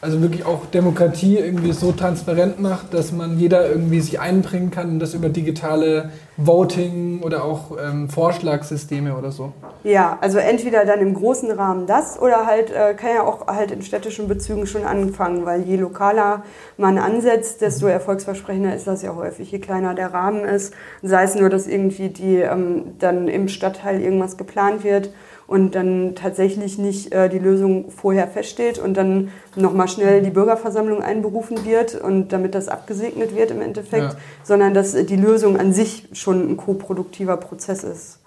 also 0.00 0.22
wirklich 0.22 0.46
auch 0.46 0.66
Demokratie 0.66 1.38
irgendwie 1.38 1.72
so 1.72 1.90
transparent 1.90 2.60
macht, 2.60 2.94
dass 2.94 3.10
man 3.10 3.38
jeder 3.38 3.68
irgendwie 3.68 4.00
sich 4.00 4.20
einbringen 4.20 4.70
kann 4.70 4.90
und 4.90 4.98
das 5.00 5.14
über 5.14 5.28
digitale 5.28 6.12
Voting 6.36 7.20
oder 7.22 7.44
auch 7.44 7.72
ähm, 7.82 8.08
Vorschlagssysteme 8.08 9.16
oder 9.16 9.32
so. 9.32 9.52
Ja, 9.82 10.16
also 10.20 10.38
entweder 10.38 10.84
dann 10.84 11.00
im 11.00 11.14
großen 11.14 11.50
Rahmen 11.50 11.86
das 11.86 12.20
oder 12.20 12.46
halt 12.46 12.70
äh, 12.70 12.94
kann 12.94 13.10
ja 13.12 13.22
auch 13.24 13.48
halt 13.48 13.72
in 13.72 13.82
städtischen 13.82 14.28
Bezügen 14.28 14.68
schon 14.68 14.84
anfangen, 14.84 15.44
weil 15.44 15.62
je 15.62 15.76
lokaler 15.76 16.44
man 16.76 16.98
ansetzt, 16.98 17.60
desto 17.60 17.86
mhm. 17.86 17.92
erfolgsversprechender 17.92 18.76
ist 18.76 18.86
das 18.86 19.02
ja 19.02 19.16
häufig. 19.16 19.50
Je 19.50 19.58
kleiner 19.58 19.94
der 19.94 20.14
Rahmen 20.14 20.44
ist, 20.44 20.72
sei 21.02 21.24
es 21.24 21.34
nur, 21.34 21.50
dass 21.50 21.66
irgendwie 21.66 22.10
die 22.10 22.36
ähm, 22.36 22.94
dann 23.00 23.26
im 23.26 23.48
Stadtteil 23.48 24.00
irgendwas 24.00 24.36
geplant 24.36 24.84
wird 24.84 25.10
und 25.48 25.74
dann 25.74 26.14
tatsächlich 26.14 26.78
nicht 26.78 27.10
äh, 27.10 27.28
die 27.30 27.38
Lösung 27.38 27.90
vorher 27.90 28.28
feststeht 28.28 28.78
und 28.78 28.94
dann 28.94 29.30
nochmal 29.56 29.88
schnell 29.88 30.22
die 30.22 30.30
Bürgerversammlung 30.30 31.02
einberufen 31.02 31.64
wird 31.64 31.94
und 31.94 32.28
damit 32.34 32.54
das 32.54 32.68
abgesegnet 32.68 33.34
wird 33.34 33.50
im 33.50 33.62
Endeffekt, 33.62 34.12
ja. 34.12 34.18
sondern 34.44 34.74
dass 34.74 34.92
die 34.92 35.16
Lösung 35.16 35.58
an 35.58 35.72
sich 35.72 36.06
schon 36.12 36.52
ein 36.52 36.56
koproduktiver 36.58 37.38
Prozess 37.38 37.82
ist. 37.82 38.18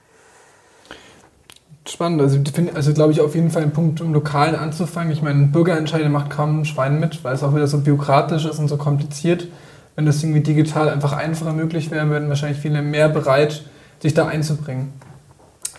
Spannend. 1.87 2.21
Also, 2.21 2.39
also 2.73 2.93
glaube 2.93 3.11
ich, 3.11 3.21
auf 3.21 3.35
jeden 3.35 3.51
Fall 3.51 3.63
ein 3.63 3.71
Punkt, 3.71 4.01
um 4.01 4.13
lokal 4.13 4.55
anzufangen. 4.55 5.11
Ich 5.11 5.21
meine, 5.21 5.45
Bürgerentscheide 5.47 6.09
macht 6.09 6.31
kaum 6.31 6.61
ein 6.61 6.65
Schwein 6.65 6.99
mit, 6.99 7.23
weil 7.23 7.35
es 7.35 7.43
auch 7.43 7.53
wieder 7.53 7.67
so 7.67 7.79
bürokratisch 7.81 8.45
ist 8.45 8.57
und 8.57 8.67
so 8.67 8.77
kompliziert. 8.77 9.47
Wenn 9.95 10.07
das 10.07 10.23
irgendwie 10.23 10.41
digital 10.41 10.89
einfach 10.89 11.13
einfacher 11.13 11.53
möglich 11.53 11.91
wäre, 11.91 12.09
würden 12.09 12.29
wahrscheinlich 12.29 12.59
viele 12.59 12.81
mehr 12.81 13.09
bereit, 13.09 13.63
sich 13.99 14.15
da 14.15 14.27
einzubringen. 14.27 14.93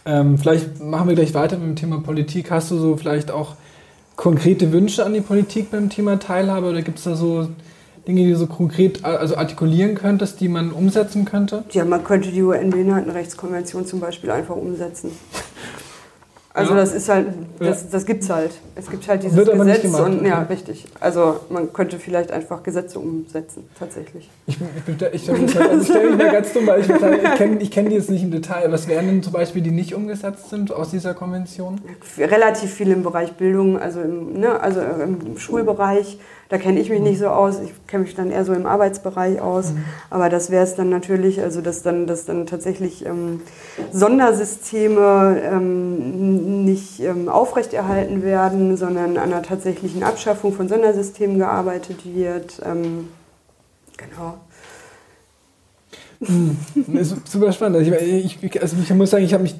Ähm, 0.04 0.38
vielleicht 0.38 0.80
machen 0.80 1.08
wir 1.08 1.14
gleich 1.14 1.34
weiter 1.34 1.56
mit 1.56 1.66
dem 1.68 1.76
Thema 1.76 2.00
Politik. 2.00 2.50
Hast 2.50 2.70
du 2.70 2.78
so 2.78 2.96
vielleicht 2.96 3.30
auch 3.30 3.54
konkrete 4.16 4.72
Wünsche 4.72 5.04
an 5.04 5.14
die 5.14 5.20
Politik 5.20 5.70
beim 5.70 5.90
Thema 5.90 6.18
Teilhabe 6.18 6.68
oder 6.68 6.82
gibt 6.82 6.98
es 6.98 7.04
da 7.04 7.14
so 7.16 7.48
Dinge, 8.06 8.24
die 8.24 8.30
du 8.30 8.36
so 8.36 8.46
konkret 8.46 9.04
also 9.04 9.36
artikulieren 9.36 9.94
könntest, 9.94 10.40
die 10.40 10.48
man 10.48 10.72
umsetzen 10.72 11.24
könnte? 11.24 11.64
Ja, 11.70 11.84
man 11.84 12.02
könnte 12.02 12.30
die 12.30 12.42
UN-Behindertenrechtskonvention 12.42 13.86
zum 13.86 14.00
Beispiel 14.00 14.30
einfach 14.30 14.56
umsetzen. 14.56 15.12
Also 16.54 16.72
Ja. 16.74 16.80
das 16.80 16.92
ist 16.92 17.08
halt, 17.08 17.28
das, 17.58 17.88
das 17.88 18.04
gibt's 18.04 18.28
halt. 18.28 18.50
Es 18.74 18.90
gibt 18.90 19.08
halt 19.08 19.22
dieses 19.22 19.36
Gesetz 19.48 19.84
und 19.98 20.24
ja, 20.26 20.42
richtig. 20.42 20.84
Also 21.00 21.40
man 21.48 21.72
könnte 21.72 21.98
vielleicht 21.98 22.30
einfach 22.30 22.62
Gesetze 22.62 22.98
umsetzen, 22.98 23.64
tatsächlich. 23.78 24.28
Ich, 24.46 24.58
ich, 24.86 25.00
ich, 25.14 25.28
ich, 25.28 25.44
ich 25.44 25.50
stelle 25.86 26.10
mich 26.10 26.16
mir 26.18 26.30
ganz 26.30 26.52
dumm, 26.52 26.66
weil 26.66 26.80
ich, 26.80 26.90
ich 26.90 27.34
kenne 27.36 27.60
ich 27.60 27.70
kenn 27.70 27.88
die 27.88 27.94
jetzt 27.94 28.10
nicht 28.10 28.22
im 28.22 28.30
Detail. 28.30 28.70
Was 28.70 28.86
wären 28.86 29.06
denn 29.06 29.22
zum 29.22 29.32
Beispiel, 29.32 29.62
die 29.62 29.70
nicht 29.70 29.94
umgesetzt 29.94 30.50
sind 30.50 30.72
aus 30.72 30.90
dieser 30.90 31.14
Konvention? 31.14 31.80
Relativ 32.18 32.70
viel 32.72 32.90
im 32.90 33.02
Bereich 33.02 33.32
Bildung, 33.32 33.78
also 33.78 34.00
im, 34.02 34.38
ne, 34.38 34.60
also 34.60 34.80
im 34.80 35.38
Schulbereich. 35.38 36.18
Da 36.52 36.58
kenne 36.58 36.80
ich 36.80 36.90
mich 36.90 37.00
nicht 37.00 37.18
so 37.18 37.28
aus. 37.28 37.60
Ich 37.60 37.72
kenne 37.86 38.04
mich 38.04 38.14
dann 38.14 38.30
eher 38.30 38.44
so 38.44 38.52
im 38.52 38.66
Arbeitsbereich 38.66 39.40
aus. 39.40 39.72
Aber 40.10 40.28
das 40.28 40.50
wäre 40.50 40.62
es 40.62 40.74
dann 40.74 40.90
natürlich, 40.90 41.40
also 41.40 41.62
dass 41.62 41.82
dann, 41.82 42.06
dass 42.06 42.26
dann 42.26 42.44
tatsächlich 42.44 43.06
ähm, 43.06 43.40
Sondersysteme 43.90 45.40
ähm, 45.50 46.66
nicht 46.66 47.00
ähm, 47.00 47.30
aufrechterhalten 47.30 48.22
werden, 48.22 48.76
sondern 48.76 49.16
an 49.16 49.32
einer 49.32 49.40
tatsächlichen 49.40 50.02
Abschaffung 50.02 50.52
von 50.52 50.68
Sondersystemen 50.68 51.38
gearbeitet 51.38 52.00
wird. 52.04 52.60
Ähm, 52.66 53.08
genau. 53.96 54.34
Das 56.20 57.12
ist 57.12 57.32
super 57.32 57.50
spannend. 57.52 57.78
Also 57.78 57.92
ich, 57.92 58.42
ich, 58.42 58.60
also 58.60 58.76
ich 58.78 58.92
muss 58.92 59.08
sagen, 59.08 59.24
ich 59.24 59.32
habe 59.32 59.44
mich, 59.44 59.54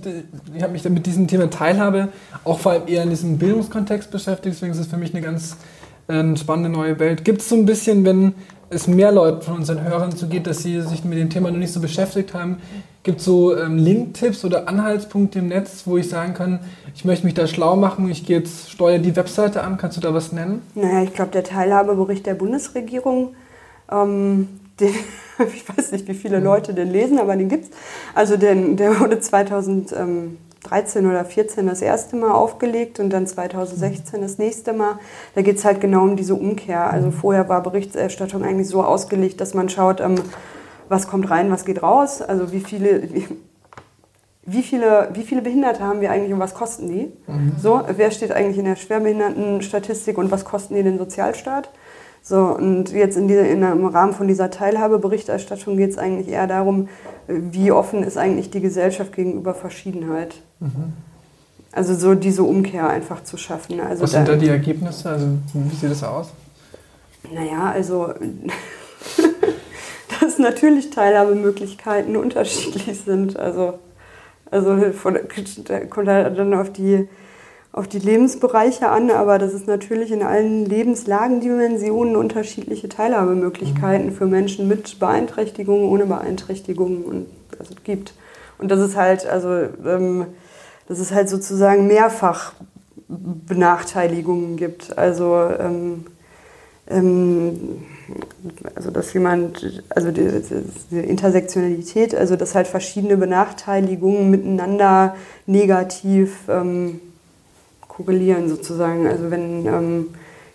ich 0.55 0.63
hab 0.63 0.71
mich 0.71 0.83
dann 0.83 0.93
mit 0.93 1.07
diesem 1.07 1.27
Thema 1.27 1.49
Teilhabe 1.49 2.09
auch 2.45 2.59
vor 2.59 2.73
allem 2.73 2.87
eher 2.87 3.03
in 3.03 3.09
diesem 3.09 3.39
Bildungskontext 3.39 4.11
beschäftigt. 4.11 4.57
Deswegen 4.57 4.73
ist 4.73 4.79
es 4.79 4.89
für 4.89 4.99
mich 4.99 5.15
eine 5.15 5.23
ganz 5.23 5.57
äh, 6.13 6.37
spannende 6.37 6.71
neue 6.71 6.99
Welt. 6.99 7.25
Gibt 7.25 7.41
es 7.41 7.49
so 7.49 7.57
ein 7.57 7.67
bisschen, 7.67 8.05
wenn 8.05 8.35
es 8.71 8.87
mehr 8.87 9.13
Leuten 9.13 9.43
von 9.43 9.57
unseren 9.57 9.83
Hörern 9.85 10.13
so 10.13 10.27
geht, 10.27 10.47
dass 10.47 10.63
sie 10.63 10.81
sich 10.81 11.05
mit 11.05 11.19
dem 11.19 11.31
Thema 11.31 11.51
noch 11.51 11.59
nicht 11.59 11.73
so 11.73 11.81
beschäftigt 11.81 12.35
haben, 12.35 12.57
gibt 13.03 13.19
es 13.19 13.25
so 13.25 13.57
ähm, 13.57 13.77
Link-Tipps 13.77 14.45
oder 14.45 14.69
Anhaltspunkte 14.69 15.41
im 15.41 15.49
Netz, 15.49 15.83
wo 15.87 15.97
ich 15.97 16.09
sagen 16.09 16.35
kann, 16.35 16.61
ich 16.95 17.05
möchte 17.05 17.27
mich 17.27 17.35
da 17.35 17.47
schlau 17.47 17.77
machen, 17.77 18.09
ich 18.11 18.25
gehe 18.25 18.39
jetzt, 18.39 18.71
steuere 18.71 18.99
die 18.99 19.17
Webseite 19.17 19.63
an. 19.63 19.77
Kannst 19.77 19.97
du 19.97 20.01
da 20.01 20.15
was 20.15 20.33
nennen? 20.33 20.63
Naja, 20.75 21.03
ich 21.03 21.13
glaube, 21.13 21.33
der 21.33 21.45
Teilhabebericht 21.45 22.27
der 22.27 22.35
Bundesregierung, 22.35 23.35
ähm, 23.91 24.49
den, 24.81 24.95
ich 25.55 25.69
weiß 25.69 25.93
nicht, 25.93 26.09
wie 26.09 26.15
viele 26.15 26.41
Leute 26.41 26.75
den 26.75 26.91
lesen, 26.91 27.19
aber 27.19 27.37
den 27.37 27.49
gibt's. 27.49 27.71
Also 28.15 28.37
den, 28.37 28.77
der 28.77 29.01
wurde 29.01 29.21
2013 30.73 31.07
oder 31.07 31.25
2014 31.25 31.67
das 31.67 31.83
erste 31.83 32.17
Mal 32.17 32.33
aufgelegt 32.33 32.99
und 32.99 33.11
dann 33.11 33.27
2016 33.27 34.21
das 34.21 34.39
nächste 34.39 34.73
Mal. 34.73 34.99
Da 35.35 35.43
geht 35.43 35.57
es 35.57 35.65
halt 35.65 35.81
genau 35.81 36.03
um 36.03 36.17
diese 36.17 36.35
Umkehr. 36.35 36.91
Also 36.91 37.11
vorher 37.11 37.49
war 37.49 37.63
Berichterstattung 37.63 38.43
eigentlich 38.43 38.69
so 38.69 38.83
ausgelegt, 38.83 39.41
dass 39.41 39.55
man 39.55 39.69
schaut, 39.69 40.01
ähm, 40.01 40.17
was 40.89 41.09
kommt 41.09 41.31
rein, 41.31 41.51
was 41.51 41.65
geht 41.65 41.83
raus. 41.83 42.23
Also 42.23 42.53
wie 42.53 42.61
viele, 42.61 43.03
wie, 43.13 43.27
wie 44.45 44.63
viele, 44.63 45.11
wie 45.13 45.23
viele 45.23 45.43
Behinderte 45.43 45.83
haben 45.85 46.01
wir 46.01 46.11
eigentlich 46.11 46.33
und 46.33 46.41
was 46.41 46.55
kosten 46.55 46.89
die? 46.89 47.13
So, 47.61 47.83
wer 47.97 48.11
steht 48.11 48.33
eigentlich 48.33 48.59
in 48.59 48.65
der 48.65 48.77
Schwerbehindertenstatistik 48.77 50.19
und 50.19 50.31
was 50.31 50.45
kosten 50.45 50.75
die 50.75 50.83
den 50.83 50.99
Sozialstaat? 50.99 51.71
So, 52.23 52.39
und 52.39 52.93
jetzt 52.93 53.17
in 53.17 53.27
dieser, 53.27 53.49
in, 53.49 53.63
im 53.63 53.87
Rahmen 53.87 54.13
von 54.13 54.29
dieser 54.29 54.51
Teilhabeberichterstattung 54.51 55.77
geht 55.77 55.91
es 55.91 55.99
eigentlich 55.99 56.29
eher 56.29 56.47
darum, 56.47 56.89
wie 57.27 57.73
offen 57.73 58.05
ist 58.05 58.17
eigentlich 58.17 58.51
die 58.51 58.61
Gesellschaft 58.61 59.13
gegenüber 59.13 59.55
Verschiedenheit. 59.55 60.37
Also 61.73 61.95
so 61.95 62.15
diese 62.15 62.45
Umkehr 62.45 62.89
einfach 62.89 63.25
zu 63.25 63.37
schaffen. 63.37 63.81
Also 63.81 64.03
Was 64.03 64.13
sind 64.13 64.29
da 64.29 64.37
die 64.37 64.49
Ergebnisse? 64.49 65.11
Also 65.11 65.27
wie 65.55 65.75
sieht 65.75 65.91
das 65.91 66.05
aus? 66.05 66.33
naja, 67.31 67.71
also 67.71 68.13
dass 70.21 70.39
natürlich 70.39 70.91
Teilhabemöglichkeiten 70.91 72.17
unterschiedlich 72.17 73.01
sind. 73.01 73.37
Also, 73.39 73.79
also 74.51 74.93
von, 74.93 75.19
da 75.65 75.81
kommt 75.81 76.09
halt 76.09 76.39
dann 76.39 76.55
auf 76.55 76.73
die, 76.73 77.09
auf 77.73 77.89
die 77.89 77.99
Lebensbereiche 77.99 78.89
an, 78.89 79.11
aber 79.11 79.39
dass 79.39 79.55
es 79.55 79.67
natürlich 79.67 80.13
in 80.13 80.23
allen 80.23 80.67
Lebenslagendimensionen 80.67 82.17
unterschiedliche 82.17 82.89
Teilhabemöglichkeiten 82.89 84.13
für 84.13 84.27
Menschen 84.27 84.69
mit 84.69 84.99
Beeinträchtigungen, 84.99 85.89
ohne 85.89 86.05
Beeinträchtigungen 86.05 87.03
und, 87.03 87.27
also, 87.59 87.75
gibt. 87.83 88.13
Und 88.59 88.71
das 88.71 88.81
ist 88.81 88.95
halt, 88.97 89.27
also 89.27 89.49
ähm, 89.87 90.27
dass 90.87 90.99
es 90.99 91.13
halt 91.13 91.31
sozusagen 91.31 91.87
mehrfach 91.87 92.53
Benachteiligungen 93.09 94.57
gibt. 94.57 94.97
Also 94.99 95.35
ähm, 95.59 96.05
ähm, 96.89 97.83
also 98.75 98.91
dass 98.91 99.13
jemand, 99.15 99.83
also 99.91 100.11
die, 100.11 100.29
die 100.91 100.99
Intersektionalität, 100.99 102.15
also 102.15 102.37
dass 102.37 102.55
halt 102.55 102.67
verschiedene 102.67 103.17
Benachteiligungen 103.17 104.31
miteinander 104.31 105.15
negativ 105.47 106.37
ähm, 106.49 107.01
korrelieren 107.93 108.49
sozusagen. 108.49 109.07
Also 109.07 109.31
wenn 109.31 109.67
ähm, 109.67 110.07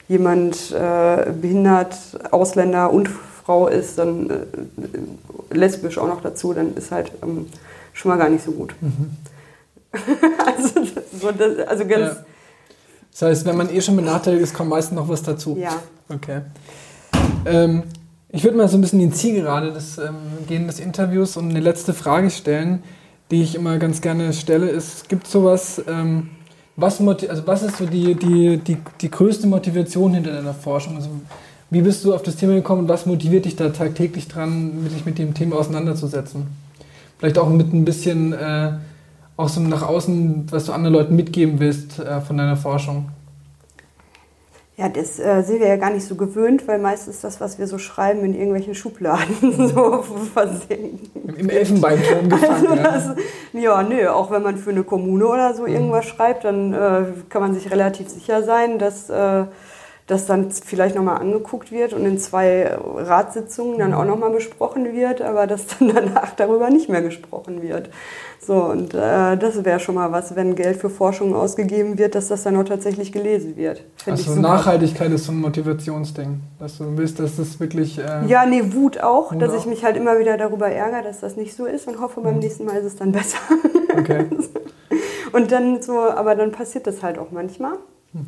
jemand 0.08 0.72
äh, 0.72 1.32
behindert, 1.32 1.96
Ausländer 2.32 2.92
und 2.92 3.08
Frau 3.08 3.68
ist, 3.68 4.00
dann 4.00 4.30
äh, 4.30 5.56
lesbisch 5.56 5.98
auch 5.98 6.08
noch 6.08 6.22
dazu, 6.22 6.54
dann 6.54 6.76
ist 6.76 6.92
halt 6.92 7.12
ähm, 7.24 7.48
schon 7.94 8.10
mal 8.10 8.18
gar 8.18 8.30
nicht 8.30 8.44
so 8.44 8.52
gut. 8.52 8.74
also, 10.46 10.84
so, 11.20 11.32
das, 11.32 11.68
also 11.68 11.86
ganz, 11.86 12.16
Ja. 12.16 12.26
Das 13.12 13.22
heißt, 13.24 13.46
wenn 13.46 13.58
man 13.58 13.74
eh 13.74 13.82
schon 13.82 13.96
benachteiligt 13.96 14.44
ist, 14.44 14.54
kommt 14.54 14.70
meistens 14.70 14.96
noch 14.96 15.10
was 15.10 15.24
dazu. 15.24 15.58
ja. 15.60 15.82
Okay. 16.10 16.42
Ähm, 17.46 17.84
ich 18.30 18.44
würde 18.44 18.58
mal 18.58 18.68
so 18.68 18.78
ein 18.78 18.82
bisschen 18.82 19.00
die 19.00 19.10
Zielgerade 19.10 19.72
des 19.72 19.98
ähm, 19.98 20.16
Gehen 20.48 20.68
des 20.68 20.80
Interviews 20.80 21.36
und 21.38 21.50
eine 21.50 21.60
letzte 21.60 21.94
Frage 21.94 22.30
stellen, 22.30 22.84
die 23.32 23.42
ich 23.42 23.56
immer 23.56 23.78
ganz 23.78 24.02
gerne 24.02 24.34
stelle, 24.34 24.70
ist, 24.70 25.10
gibt 25.10 25.26
es 25.26 25.32
sowas, 25.32 25.82
ähm, 25.88 26.30
was, 26.78 27.02
also 27.02 27.48
was 27.48 27.64
ist 27.64 27.78
so 27.78 27.86
die, 27.86 28.14
die, 28.14 28.58
die, 28.58 28.78
die 29.02 29.12
größte 29.12 29.48
Motivation 29.48 30.14
hinter 30.14 30.32
deiner 30.32 30.54
Forschung? 30.54 30.96
Also, 30.96 31.10
wie 31.70 31.82
bist 31.82 32.06
du 32.06 32.14
auf 32.14 32.22
das 32.22 32.38
Thema 32.38 32.54
gekommen 32.54 32.84
und 32.84 32.88
was 32.88 33.06
motiviert 33.06 33.46
dich 33.46 33.56
da 33.56 33.70
tagtäglich 33.70 34.28
dran, 34.28 34.88
dich 34.94 35.06
mit 35.06 35.18
dem 35.18 35.34
Thema 35.34 35.58
auseinanderzusetzen? 35.58 36.48
Vielleicht 37.18 37.40
auch 37.40 37.50
mit 37.50 37.74
ein 37.74 37.84
bisschen, 37.84 38.32
äh, 38.32 38.74
auch 39.36 39.50
so 39.50 39.60
nach 39.60 39.82
außen, 39.82 40.46
was 40.52 40.66
du 40.66 40.72
anderen 40.72 40.94
Leuten 40.94 41.16
mitgeben 41.16 41.60
willst 41.60 42.00
äh, 42.00 42.22
von 42.22 42.38
deiner 42.38 42.56
Forschung. 42.56 43.10
Ja, 44.80 44.90
das 44.90 45.18
äh, 45.18 45.42
sind 45.42 45.60
wir 45.60 45.68
ja 45.68 45.76
gar 45.76 45.90
nicht 45.90 46.06
so 46.06 46.14
gewöhnt, 46.14 46.68
weil 46.68 46.78
meistens 46.78 47.22
das, 47.22 47.42
was 47.42 47.58
wir 47.58 47.66
so 47.66 47.80
schreiben, 47.80 48.24
in 48.24 48.36
irgendwelchen 48.36 48.76
Schubladen 48.76 49.70
so 49.74 50.04
versinkt. 50.36 51.10
Im, 51.16 51.50
Elfenbeinturm 51.50 52.30
gefangen. 52.30 52.68
Also 52.68 52.76
ja. 52.76 52.84
das, 52.84 53.16
ja, 53.54 53.82
nö, 53.82 54.08
auch 54.08 54.30
wenn 54.30 54.44
man 54.44 54.58
für 54.58 54.70
eine 54.70 54.84
Kommune 54.84 55.26
oder 55.28 55.56
so 55.56 55.66
irgendwas 55.66 56.06
schreibt, 56.06 56.44
dann 56.44 56.76
äh, 56.76 57.06
kann 57.28 57.42
man 57.42 57.56
sich 57.56 57.72
relativ 57.72 58.10
sicher 58.10 58.44
sein, 58.44 58.78
dass 58.78 59.10
äh, 59.10 59.46
das 60.08 60.26
dann 60.26 60.52
vielleicht 60.52 60.96
nochmal 60.96 61.18
angeguckt 61.18 61.72
wird 61.72 61.92
und 61.94 62.06
in 62.06 62.18
zwei 62.18 62.74
Ratssitzungen 62.96 63.78
dann 63.78 63.94
auch 63.94 64.06
nochmal 64.06 64.32
besprochen 64.32 64.94
wird, 64.94 65.22
aber 65.22 65.48
dass 65.48 65.68
dann 65.68 65.90
danach 65.94 66.32
darüber 66.36 66.70
nicht 66.70 66.88
mehr 66.90 67.02
gesprochen 67.02 67.62
wird. 67.62 67.90
So, 68.40 68.64
und 68.64 68.94
äh, 68.94 69.36
das 69.36 69.66
wäre 69.66 69.82
schon 69.82 69.96
mal 69.96 70.14
was, 70.14 70.34
wenn 70.38 70.56
Geld 70.56 70.78
für 70.78 70.90
Forschung 70.90 71.36
ausgegeben 71.36 71.98
wird, 71.98 72.16
dass 72.16 72.30
das 72.30 72.44
dann 72.44 72.56
auch 72.56 72.64
tatsächlich 72.64 73.12
gelesen 73.12 73.58
wird. 73.58 73.84
Find 73.98 74.18
Also. 74.18 74.40
Nachhaltigkeit 74.40 75.12
ist 75.12 75.26
so 75.26 75.34
ein 75.34 75.42
Motivationsding, 75.42 76.40
dass 76.58 76.78
du 76.78 76.98
willst, 76.98 77.20
dass 77.20 77.36
das 77.36 77.60
wirklich. 77.60 78.00
Äh, 78.00 78.26
Ja, 78.28 78.46
nee, 78.46 78.64
Wut 78.74 79.02
auch, 79.02 79.34
Wut 79.34 79.42
dass 79.42 79.52
auch. 79.52 79.58
ich 79.58 79.66
mich 79.66 79.84
halt 79.84 79.98
immer 79.98 80.18
wieder 80.20 80.38
darüber 80.38 80.68
ärgere, 80.70 81.04
dass 81.04 81.20
das 81.20 81.36
nicht 81.36 81.54
so 81.54 81.66
ist 81.66 81.88
und 81.88 82.00
hoffe, 82.00 82.22
beim 82.22 82.40
nächsten 82.40 82.64
Mal 82.64 82.78
ist 82.78 82.86
es 82.86 82.96
dann 82.96 83.12
besser. 83.12 83.40
Okay. 83.98 84.26
Und 85.34 85.52
dann 85.52 85.82
so, 85.82 86.00
aber 86.00 86.36
dann 86.36 86.54
passiert 86.54 86.88
das 86.88 87.04
halt 87.04 87.18
auch 87.20 87.32
manchmal. 87.32 87.74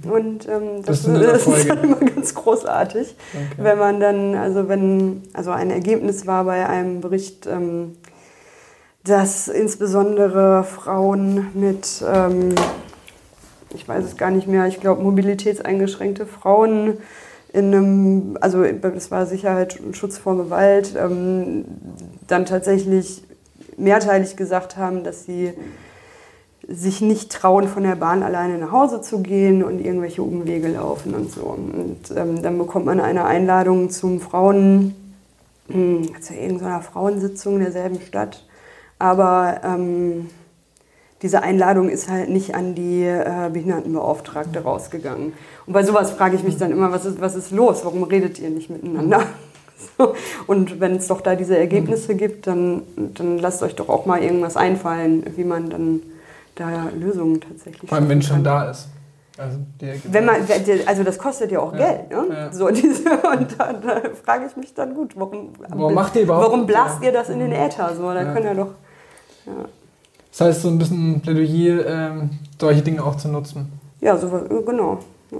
Und 0.10 0.47
ähm, 0.47 0.84
Das 0.86 1.04
das, 1.04 1.08
ist 1.15 1.23
Erfolge. 1.47 1.67
dann 1.67 1.84
immer 1.84 1.95
ganz 1.97 2.36
großartig, 2.36 3.15
Okay. 3.34 3.63
wenn 3.63 3.78
man 3.78 3.99
dann, 3.99 4.36
also 4.36 4.67
wenn, 4.69 5.23
also 5.34 5.52
ein 5.52 5.71
Ergebnis 5.71 6.28
war 6.28 6.43
bei 6.43 6.67
einem 6.67 7.02
Bericht, 7.02 7.47
ähm, 7.47 7.95
dass 9.04 9.47
insbesondere 9.47 10.63
Frauen 10.63 11.47
mit, 11.54 12.04
ähm, 12.08 12.49
ich 13.73 13.88
weiß 13.88 14.04
es 14.06 14.17
gar 14.17 14.30
nicht 14.32 14.47
mehr, 14.47 14.67
ich 14.67 14.80
glaube 14.80 15.02
mobilitätseingeschränkte 15.04 16.25
Frauen 16.25 16.97
in 17.52 17.73
einem, 17.73 18.38
also 18.41 18.63
das 18.63 19.10
war 19.10 19.25
Sicherheit 19.25 19.80
und 19.80 19.97
Schutz 19.97 20.17
vor 20.17 20.38
Gewalt, 20.38 20.95
ähm, 20.99 21.65
dann 22.28 22.45
tatsächlich 22.45 23.23
mehrteilig 23.78 24.36
gesagt 24.36 24.78
haben, 24.78 25.04
dass 25.04 25.23
sie 25.23 25.54
sich 26.67 27.02
nicht 27.02 27.32
trauen, 27.32 27.67
von 27.67 27.84
der 27.84 27.95
Bahn 27.95 28.22
alleine 28.24 28.58
nach 28.58 28.72
Hause 28.72 29.02
zu 29.02 29.22
gehen 29.22 29.63
und 29.63 29.80
irgendwelche 29.80 30.22
Umwege 30.22 30.67
laufen 30.67 31.15
und 31.15 31.32
so. 31.32 31.41
Und 31.41 32.15
ähm, 32.15 32.41
dann 32.41 32.58
bekommt 32.58 32.86
man 32.86 33.00
eine 33.00 33.26
Einladung 33.26 33.89
zum 33.89 34.19
Frauen, 34.19 34.93
hm, 35.67 36.10
zu 36.22 36.34
irgendeiner 36.34 36.82
Frauensitzung 36.82 37.60
derselben 37.60 38.02
Stadt. 38.02 38.45
Aber 39.00 39.62
ähm, 39.63 40.30
diese 41.22 41.41
Einladung 41.41 41.89
ist 41.89 42.10
halt 42.10 42.30
nicht 42.30 42.56
an 42.56 42.76
die 42.76 43.04
äh, 43.04 43.50
Behindertenbeauftragte 43.52 44.60
rausgegangen. 44.60 45.34
Und 45.65 45.74
bei 45.74 45.84
sowas 45.84 46.12
frage 46.12 46.36
ich 46.36 46.43
mich 46.43 46.58
dann 46.58 46.72
immer, 46.72 46.91
was 46.91 47.06
ist, 47.06 47.19
was 47.19 47.36
ist 47.36 47.52
los? 47.52 47.84
Warum 47.84 48.04
redet 48.04 48.39
ihr 48.39 48.50
nicht 48.50 48.69
miteinander? 48.69 49.24
So. 49.98 50.13
Und 50.45 50.82
wenn 50.82 50.98
es 50.98 51.08
doch 51.08 51.22
da 51.22 51.36
diese 51.36 51.58
Ergebnisse 51.58 52.15
gibt, 52.15 52.48
dann, 52.48 52.82
dann 53.15 53.38
lasst 53.38 53.63
euch 53.63 53.76
doch 53.76 53.88
auch 53.88 54.06
mal 54.06 54.22
irgendwas 54.22 54.58
einfallen, 54.58 55.24
wie 55.38 55.45
man 55.45 55.69
dann 55.69 56.02
da 56.60 56.89
Lösungen 56.98 57.39
tatsächlich 57.41 57.89
Vor 57.89 57.98
allem, 57.98 58.10
wenn 58.10 58.22
schon 58.22 58.38
kann. 58.38 58.43
da 58.43 58.69
ist. 58.72 58.88
Also, 59.38 59.58
Wenn 60.12 60.26
man, 60.26 60.36
also 60.86 61.04
das 61.04 61.17
kostet 61.17 61.50
ja 61.52 61.60
auch 61.60 61.74
Ja, 61.74 61.88
Geld, 61.93 62.10
ne? 62.10 62.26
ja. 62.30 62.52
So 62.52 62.67
diese, 62.72 63.10
und 63.10 63.56
da, 63.58 63.72
da 63.72 64.02
frage 64.26 64.45
ich 64.50 64.58
mich 64.58 64.74
dann 64.74 64.93
gut, 64.93 65.13
warum, 65.15 65.54
Warum 65.69 65.93
macht 65.93 66.15
ihr 66.17 66.24
überhaupt- 66.24 66.45
warum 66.48 66.65
blast 66.65 67.00
Ja. 67.02 67.08
ihr 67.08 67.13
das 67.13 67.30
in 67.30 67.39
den 67.39 67.54
Äther? 67.54 67.95
So, 67.95 68.13
da 68.13 68.26
können 68.34 68.45
ja 68.45 68.54
doch. 68.54 68.72
das 70.32 70.41
heißt, 70.41 70.62
so 70.62 70.67
ein 70.67 70.78
bisschen 70.78 71.22
Plädoyer, 71.22 71.86
ähm, 71.88 72.32
solche 72.60 72.82
Dinge 72.82 73.02
auch 73.04 73.15
zu 73.15 73.30
nutzen. 73.30 73.72
Ja, 74.02 74.17
so 74.17 74.28
genau. 74.65 75.00
Ja, 75.32 75.38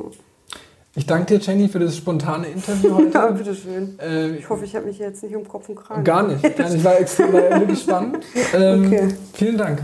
Ich 0.96 1.06
danke 1.06 1.38
dir, 1.38 1.40
Jenny, 1.46 1.68
für 1.68 1.80
das 1.80 1.98
spontane 1.98 2.48
Interview 2.48 2.96
heute. 2.96 3.10
ja 3.14 3.32
bitteschön. 3.32 4.00
äh, 4.00 4.30
Ich 4.38 4.50
hoffe, 4.50 4.64
ich 4.64 4.76
habe 4.78 4.86
mich 4.86 4.98
jetzt 4.98 5.24
nicht 5.24 5.36
um 5.36 5.46
Kopf 5.46 5.68
und 5.68 5.76
Kragen. 5.76 6.04
Gar 6.06 6.24
nicht. 6.24 6.42
Gar 6.58 6.70
nicht. 6.70 6.84
War 6.86 6.98
extrem 7.00 7.34
wirklich 7.34 7.82
spannend. 7.82 8.20
Ähm, 8.54 8.86
Okay. 8.88 9.08
Vielen 9.34 9.58
Dank. 9.58 9.82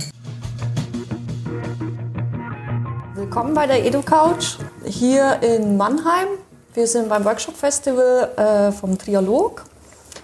Willkommen 3.35 3.53
bei 3.53 3.67
der 3.67 3.85
EduCouch 3.85 4.59
hier 4.85 5.41
in 5.41 5.75
Mannheim. 5.75 6.29
Wir 6.73 6.87
sind 6.87 7.09
beim 7.09 7.25
Workshop 7.25 7.57
Festival 7.57 8.31
äh, 8.37 8.71
vom 8.71 8.97
Trialog 8.97 9.65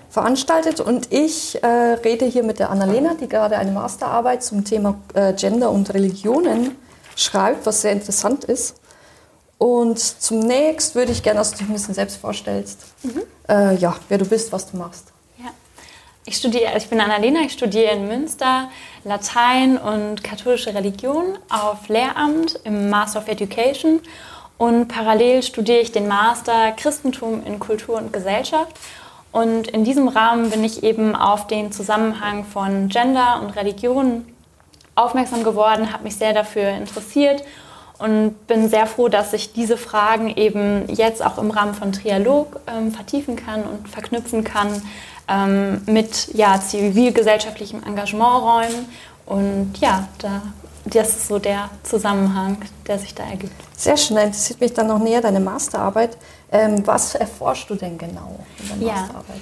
veranstaltet 0.10 0.80
und 0.80 1.12
ich 1.12 1.62
äh, 1.62 1.68
rede 1.68 2.24
hier 2.24 2.44
mit 2.44 2.60
der 2.60 2.70
Annalena, 2.70 3.16
die 3.16 3.28
gerade 3.28 3.58
eine 3.58 3.74
Masterarbeit 3.74 4.44
zum 4.44 4.64
Thema 4.64 4.98
äh, 5.14 5.34
Gender 5.34 5.72
und 5.72 5.94
Religionen 5.94 6.78
schreibt, 7.18 7.66
was 7.66 7.82
sehr 7.82 7.92
interessant 7.92 8.46
ist. 8.46 8.78
Und 9.58 10.00
zunächst 10.00 10.96
würde 10.96 11.12
ich 11.12 11.22
gerne, 11.22 11.40
dass 11.40 11.52
du 11.52 11.58
dich 11.58 11.68
ein 11.68 11.74
bisschen 11.74 11.94
selbst 11.94 12.16
vorstellst. 12.16 12.80
Äh, 13.50 13.76
ja, 13.76 13.94
wer 14.08 14.20
du 14.20 14.26
bist, 14.26 14.54
was 14.54 14.72
du 14.72 14.78
machst. 14.78 15.11
Ich 16.26 16.38
studiere, 16.38 16.68
also 16.68 16.84
ich 16.84 16.90
bin 16.90 17.02
Annalena, 17.02 17.42
ich 17.42 17.54
studiere 17.54 17.94
in 17.94 18.08
Münster 18.08 18.70
Latein 19.04 19.78
und 19.78 20.24
katholische 20.24 20.76
Religion 20.76 21.40
auf 21.50 21.88
Lehramt 21.90 22.60
im 22.64 22.92
Master 22.92 23.20
of 23.20 23.28
Education 23.28 24.00
und 24.60 24.88
parallel 24.88 25.42
studiere 25.42 25.80
ich 25.80 25.92
den 25.92 26.08
Master 26.08 26.74
Christentum 26.74 27.44
in 27.44 27.60
Kultur 27.60 27.98
und 27.98 28.14
Gesellschaft. 28.14 28.78
Und 29.32 29.68
in 29.70 29.84
diesem 29.84 30.08
Rahmen 30.08 30.52
bin 30.52 30.64
ich 30.64 30.84
eben 30.84 31.16
auf 31.16 31.48
den 31.48 31.72
Zusammenhang 31.72 32.46
von 32.46 32.90
Gender 32.90 33.42
und 33.42 33.56
Religion 33.56 34.24
aufmerksam 34.94 35.44
geworden, 35.44 35.92
habe 35.92 36.04
mich 36.04 36.18
sehr 36.18 36.34
dafür 36.34 36.70
interessiert 36.70 37.42
und 37.98 38.46
bin 38.46 38.70
sehr 38.70 38.86
froh, 38.86 39.08
dass 39.08 39.34
ich 39.34 39.54
diese 39.54 39.78
Fragen 39.78 40.30
eben 40.36 40.88
jetzt 40.94 41.26
auch 41.26 41.40
im 41.40 41.50
Rahmen 41.50 41.74
von 41.74 41.92
Trialog 41.92 42.60
ähm, 42.68 42.92
vertiefen 42.92 43.36
kann 43.36 43.64
und 43.64 43.90
verknüpfen 43.90 44.44
kann 44.44 44.84
ähm, 45.32 45.82
mit 45.86 46.34
ja, 46.34 46.60
zivilgesellschaftlichem 46.60 47.84
Engagementräumen. 47.84 48.86
Und 49.26 49.74
ja, 49.80 50.08
da, 50.18 50.42
das 50.86 51.10
ist 51.10 51.28
so 51.28 51.40
der 51.40 51.70
Zusammenhang, 51.84 52.58
der 52.88 53.00
sich 53.00 53.16
da 53.16 53.24
ergibt. 53.24 53.54
Sehr 53.78 53.98
schön, 53.98 54.18
da 54.18 54.24
interessiert 54.24 54.60
mich 54.60 54.74
dann 54.74 54.88
noch 54.88 55.00
näher 55.00 55.22
deine 55.22 55.40
Masterarbeit. 55.40 56.18
Ähm, 56.52 56.86
was 56.86 57.16
erforschst 57.16 57.70
du 57.70 57.76
denn 57.76 57.98
genau 57.98 58.40
in 58.60 58.80
der 58.80 58.88
Ja. 58.88 58.96
Masterarbeit? 58.96 59.42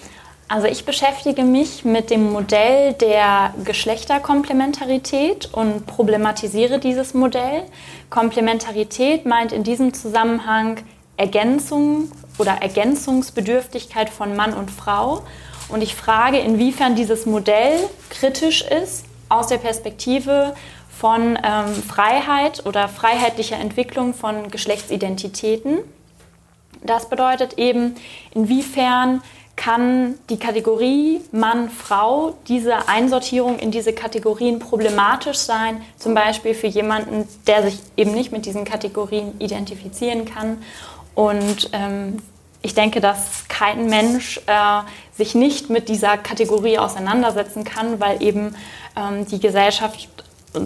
Also 0.51 0.65
ich 0.65 0.83
beschäftige 0.83 1.43
mich 1.43 1.85
mit 1.85 2.09
dem 2.09 2.31
Modell 2.31 2.93
der 2.93 3.53
Geschlechterkomplementarität 3.63 5.47
und 5.53 5.85
problematisiere 5.85 6.79
dieses 6.79 7.13
Modell. 7.13 7.63
Komplementarität 8.09 9.27
meint 9.27 9.51
in 9.51 9.63
diesem 9.63 9.93
Zusammenhang 9.93 10.77
Ergänzung 11.17 12.11
oder 12.39 12.63
Ergänzungsbedürftigkeit 12.63 14.09
von 14.09 14.35
Mann 14.35 14.55
und 14.55 14.71
Frau. 14.71 15.21
Und 15.69 15.81
ich 15.81 15.95
frage, 15.95 16.39
inwiefern 16.39 16.95
dieses 16.95 17.25
Modell 17.25 17.77
kritisch 18.09 18.61
ist 18.61 19.05
aus 19.29 19.47
der 19.47 19.57
Perspektive 19.57 20.55
von 20.89 21.37
ähm, 21.41 21.73
Freiheit 21.87 22.65
oder 22.65 22.89
freiheitlicher 22.89 23.57
Entwicklung 23.57 24.13
von 24.13 24.49
Geschlechtsidentitäten. 24.49 25.79
Das 26.83 27.09
bedeutet 27.09 27.57
eben, 27.57 27.95
inwiefern 28.33 29.21
kann 29.55 30.15
die 30.29 30.39
Kategorie 30.39 31.19
Mann, 31.31 31.69
Frau, 31.69 32.33
diese 32.47 32.87
Einsortierung 32.87 33.59
in 33.59 33.71
diese 33.71 33.91
Kategorien 33.91 34.59
problematisch 34.59 35.37
sein, 35.37 35.81
zum 35.97 36.13
Beispiel 36.13 36.53
für 36.53 36.67
jemanden, 36.67 37.27
der 37.45 37.63
sich 37.63 37.79
eben 37.97 38.13
nicht 38.13 38.31
mit 38.31 38.45
diesen 38.45 38.63
Kategorien 38.63 39.33
identifizieren 39.39 40.23
kann. 40.23 40.63
Und 41.13 41.71
ähm, 41.73 42.19
ich 42.61 42.75
denke, 42.75 42.99
dass 42.99 43.47
kein 43.47 43.87
Mensch 43.87 44.39
äh, 44.47 44.81
sich 45.17 45.35
nicht 45.35 45.69
mit 45.69 45.87
dieser 45.89 46.17
Kategorie 46.17 46.77
auseinandersetzen 46.77 47.63
kann, 47.63 47.99
weil 47.99 48.21
eben 48.21 48.55
ähm, 48.97 49.25
die 49.25 49.39
Gesellschaft 49.39 50.09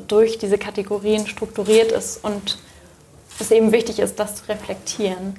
durch 0.07 0.37
diese 0.37 0.57
Kategorien 0.57 1.27
strukturiert 1.27 1.91
ist 1.91 2.23
und 2.23 2.57
es 3.39 3.51
eben 3.51 3.71
wichtig 3.71 3.99
ist, 3.99 4.19
das 4.19 4.37
zu 4.37 4.47
reflektieren. 4.47 5.35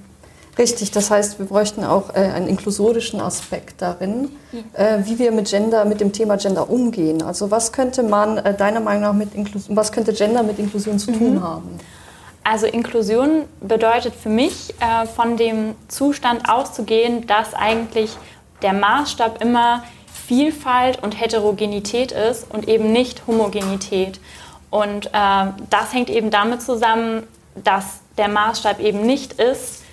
Richtig, 0.57 0.93
das 0.93 1.11
heißt, 1.11 1.41
wir 1.41 1.47
bräuchten 1.47 1.85
auch 1.85 2.11
äh, 2.11 2.19
einen 2.19 2.47
inklusorischen 2.47 3.21
Aspekt 3.21 3.83
darin, 3.83 4.29
äh, 4.75 4.99
wie 5.05 5.19
wir 5.19 5.33
mit 5.33 5.51
Gender, 5.51 5.85
mit 5.85 6.01
dem 6.01 6.13
Thema 6.13 6.37
Gender 6.37 6.71
umgehen. 6.71 7.23
Also 7.23 7.51
was 7.51 7.73
könnte 7.73 8.05
man 8.05 8.39
äh, 8.39 8.57
deiner 8.57 8.79
Meinung 8.79 9.03
nach 9.03 9.13
mit 9.13 9.35
Inklusion, 9.35 9.77
was 9.77 9.91
könnte 9.91 10.13
Gender 10.13 10.45
mit 10.45 10.61
Inklusion 10.61 11.01
zu 11.01 11.11
tun 11.11 11.43
haben? 11.43 11.81
Also 12.45 12.67
Inklusion 12.67 13.47
bedeutet 13.61 14.15
für 14.15 14.29
mich, 14.29 14.75
äh, 14.81 15.07
von 15.07 15.37
dem 15.37 15.75
Zustand 15.89 16.49
auszugehen, 16.49 17.27
dass 17.27 17.55
eigentlich 17.55 18.11
der 18.63 18.75
Maßstab 18.75 19.43
immer 19.43 19.83
Vielfalt 20.27 21.03
und 21.03 21.21
Heterogenität 21.21 22.13
ist 22.13 22.51
und 22.51 22.69
eben 22.69 22.93
nicht 22.93 23.27
Homogenität. 23.27 24.21
Und 24.71 25.07
äh, 25.07 25.11
das 25.71 25.93
hängt 25.93 26.11
eben 26.11 26.31
damit 26.31 26.63
zusammen, 26.63 27.27
dass 27.57 28.01
der 28.17 28.29
Maßstab 28.29 28.81
eben 28.81 29.07
nicht 29.07 29.35
ist 29.35 29.85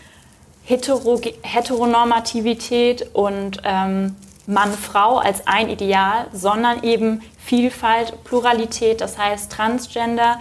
Heteroge 0.64 1.34
Heteronormativität 1.42 3.14
und 3.14 3.62
ähm, 3.64 4.16
Mann-Frau 4.48 5.18
als 5.18 5.48
ein 5.48 5.70
Ideal, 5.70 6.28
sondern 6.34 6.84
eben 6.84 7.22
Vielfalt, 7.38 8.24
Pluralität, 8.24 9.02
das 9.02 9.18
heißt 9.18 9.52
Transgender, 9.52 10.40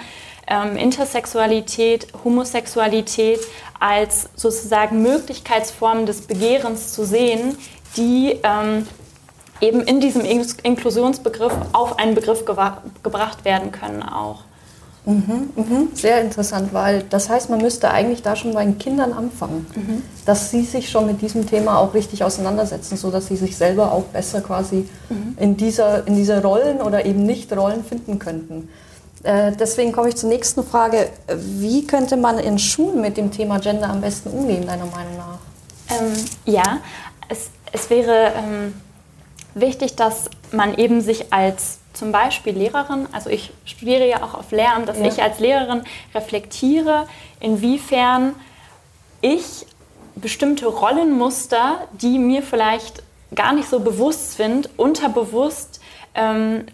ähm, 0.51 0.77
Intersexualität, 0.77 2.09
Homosexualität 2.25 3.41
als 3.79 4.29
sozusagen 4.37 5.01
Möglichkeitsformen 5.03 6.05
des 6.05 6.23
Begehrens 6.23 6.93
zu 6.93 7.05
sehen, 7.05 7.57
die 7.97 8.39
ähm, 8.43 8.87
eben 9.61 9.83
in 9.83 10.01
diesem 10.01 10.25
In 10.25 10.45
Inklusionsbegriff 10.63 11.53
auf 11.73 11.99
einen 11.99 12.15
Begriff 12.15 12.45
gebracht 12.45 13.45
werden 13.45 13.73
können 13.73 14.03
auch. 14.03 14.41
Sehr 15.95 16.21
interessant, 16.21 16.75
weil 16.75 17.05
das 17.09 17.31
heißt, 17.31 17.49
man 17.49 17.61
müsste 17.63 17.91
eigentlich 17.91 18.23
da 18.23 18.37
schon 18.37 18.53
bei 18.53 18.65
den 18.65 18.79
Kindern 18.79 19.13
anfangen, 19.15 19.67
dass 20.27 20.51
sie 20.51 20.63
sich 20.63 20.91
schon 20.91 21.07
mit 21.07 21.23
diesem 21.23 21.47
Thema 21.47 21.79
auch 21.79 21.95
richtig 21.95 22.23
auseinandersetzen, 22.23 22.97
sodass 22.97 23.27
sie 23.29 23.37
sich 23.37 23.57
selber 23.57 23.93
auch 23.93 24.05
besser 24.05 24.43
quasi 24.43 24.87
in, 25.39 25.57
dieser, 25.57 26.07
in 26.07 26.17
diese 26.17 26.43
Rollen 26.43 26.83
oder 26.83 27.07
eben 27.07 27.25
nicht 27.25 27.51
Rollen 27.57 27.83
finden 27.83 28.19
könnten. 28.19 28.69
Äh, 29.23 29.53
deswegen 29.53 29.93
komme 29.93 30.09
ich 30.09 30.17
zur 30.17 30.29
nächsten 30.29 30.65
Frage. 30.65 31.11
Wie 31.29 31.87
könnte 31.87 32.17
man 32.17 32.39
in 32.39 32.59
Schulen 32.59 33.01
mit 33.01 33.17
dem 33.17 33.31
Thema 33.31 33.59
Gender 33.59 33.91
am 33.91 34.01
besten 34.01 34.31
umgehen, 34.31 34.67
deiner 34.67 34.87
Meinung 34.87 35.17
nach? 35.17 35.39
Ähm, 35.91 36.13
ja, 36.47 36.79
es, 37.29 37.51
es 37.73 37.91
wäre 37.91 38.33
ähm, 38.37 38.75
wichtig, 39.55 39.97
dass 39.97 40.31
man 40.53 40.75
eben 40.79 41.01
sich 41.01 41.33
als 41.33 41.79
zum 41.93 42.13
Beispiel 42.13 42.57
Lehrerin, 42.57 43.09
also 43.13 43.31
ich 43.31 43.53
studiere 43.65 44.09
ja 44.09 44.23
auch 44.23 44.35
auf 44.35 44.53
Lehramt, 44.53 44.89
dass 44.89 44.99
Ja. 44.99 45.07
ich 45.07 45.23
als 45.23 45.39
Lehrerin 45.41 45.83
reflektiere, 46.15 47.07
inwiefern 47.41 48.35
ich 49.21 49.67
bestimmte 50.15 50.67
Rollenmuster, 50.67 51.79
die 52.01 52.19
mir 52.19 52.43
vielleicht 52.43 53.03
gar 53.35 53.53
nicht 53.53 53.69
so 53.69 53.81
bewusst 53.81 54.37
sind, 54.37 54.71
unterbewusst 54.77 55.81
ähm, 56.15 56.65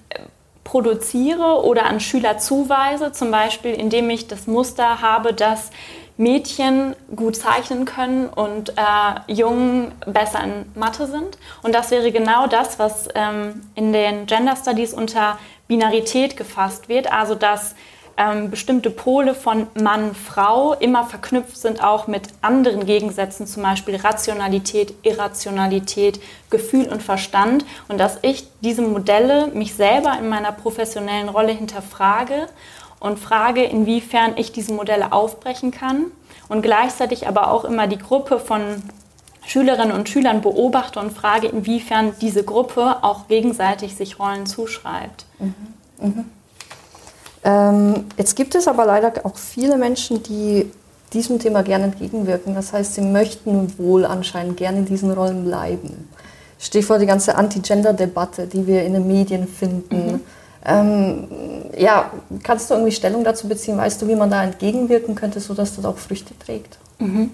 produziere 0.66 1.64
oder 1.64 1.86
an 1.86 2.00
Schüler 2.00 2.38
zuweise, 2.38 3.12
zum 3.12 3.30
Beispiel 3.30 3.72
indem 3.72 4.10
ich 4.10 4.26
das 4.26 4.48
Muster 4.48 5.00
habe, 5.00 5.32
dass 5.32 5.70
Mädchen 6.16 6.96
gut 7.14 7.36
zeichnen 7.36 7.84
können 7.84 8.26
und 8.28 8.70
äh, 8.70 9.32
Jungen 9.32 9.92
besser 10.06 10.42
in 10.42 10.64
Mathe 10.74 11.06
sind. 11.06 11.38
Und 11.62 11.72
das 11.72 11.92
wäre 11.92 12.10
genau 12.10 12.48
das, 12.48 12.80
was 12.80 13.08
ähm, 13.14 13.62
in 13.76 13.92
den 13.92 14.26
Gender 14.26 14.56
Studies 14.56 14.92
unter 14.92 15.38
Binarität 15.68 16.36
gefasst 16.36 16.88
wird, 16.88 17.12
also 17.12 17.36
dass 17.36 17.76
ähm, 18.18 18.50
bestimmte 18.50 18.90
Pole 18.90 19.34
von 19.34 19.66
Mann, 19.74 20.14
Frau 20.14 20.72
immer 20.74 21.04
verknüpft 21.04 21.56
sind 21.56 21.82
auch 21.82 22.06
mit 22.06 22.28
anderen 22.40 22.86
Gegensätzen, 22.86 23.46
zum 23.46 23.62
Beispiel 23.62 23.96
Rationalität, 23.96 24.94
Irrationalität, 25.02 26.20
Gefühl 26.48 26.88
und 26.88 27.02
Verstand. 27.02 27.64
Und 27.88 27.98
dass 27.98 28.18
ich 28.22 28.48
diese 28.62 28.82
Modelle 28.82 29.48
mich 29.48 29.74
selber 29.74 30.16
in 30.18 30.28
meiner 30.28 30.52
professionellen 30.52 31.28
Rolle 31.28 31.52
hinterfrage 31.52 32.48
und 33.00 33.18
frage, 33.18 33.64
inwiefern 33.64 34.32
ich 34.36 34.52
diese 34.52 34.72
Modelle 34.72 35.12
aufbrechen 35.12 35.70
kann 35.70 36.06
und 36.48 36.62
gleichzeitig 36.62 37.28
aber 37.28 37.50
auch 37.50 37.64
immer 37.64 37.86
die 37.86 37.98
Gruppe 37.98 38.38
von 38.38 38.82
Schülerinnen 39.44 39.92
und 39.92 40.08
Schülern 40.08 40.40
beobachte 40.40 40.98
und 40.98 41.12
frage, 41.12 41.48
inwiefern 41.48 42.14
diese 42.20 42.42
Gruppe 42.44 42.96
auch 43.02 43.28
gegenseitig 43.28 43.94
sich 43.94 44.18
Rollen 44.18 44.46
zuschreibt. 44.46 45.26
Ähm, 47.46 48.06
jetzt 48.16 48.34
gibt 48.34 48.56
es 48.56 48.66
aber 48.66 48.84
leider 48.84 49.12
auch 49.24 49.36
viele 49.36 49.78
Menschen, 49.78 50.20
die 50.24 50.68
diesem 51.12 51.38
Thema 51.38 51.62
gerne 51.62 51.84
entgegenwirken. 51.84 52.54
Das 52.54 52.72
heißt, 52.72 52.94
sie 52.94 53.00
möchten 53.00 53.72
wohl 53.78 54.04
anscheinend 54.04 54.56
gerne 54.56 54.78
in 54.78 54.84
diesen 54.84 55.12
Rollen 55.12 55.44
bleiben. 55.44 56.08
Stichwort 56.58 57.00
die 57.00 57.06
ganze 57.06 57.36
Anti-Gender-Debatte, 57.36 58.48
die 58.48 58.66
wir 58.66 58.82
in 58.82 58.94
den 58.94 59.06
Medien 59.06 59.46
finden. 59.46 60.14
Mhm. 60.14 60.20
Ähm, 60.64 61.28
ja, 61.78 62.10
kannst 62.42 62.68
du 62.68 62.74
irgendwie 62.74 62.92
Stellung 62.92 63.22
dazu 63.22 63.46
beziehen? 63.46 63.76
Weißt 63.76 64.02
du, 64.02 64.08
wie 64.08 64.16
man 64.16 64.28
da 64.28 64.42
entgegenwirken 64.42 65.14
könnte, 65.14 65.38
sodass 65.38 65.76
das 65.76 65.84
auch 65.84 65.98
Früchte 65.98 66.36
trägt? 66.36 66.78
Mhm. 66.98 67.30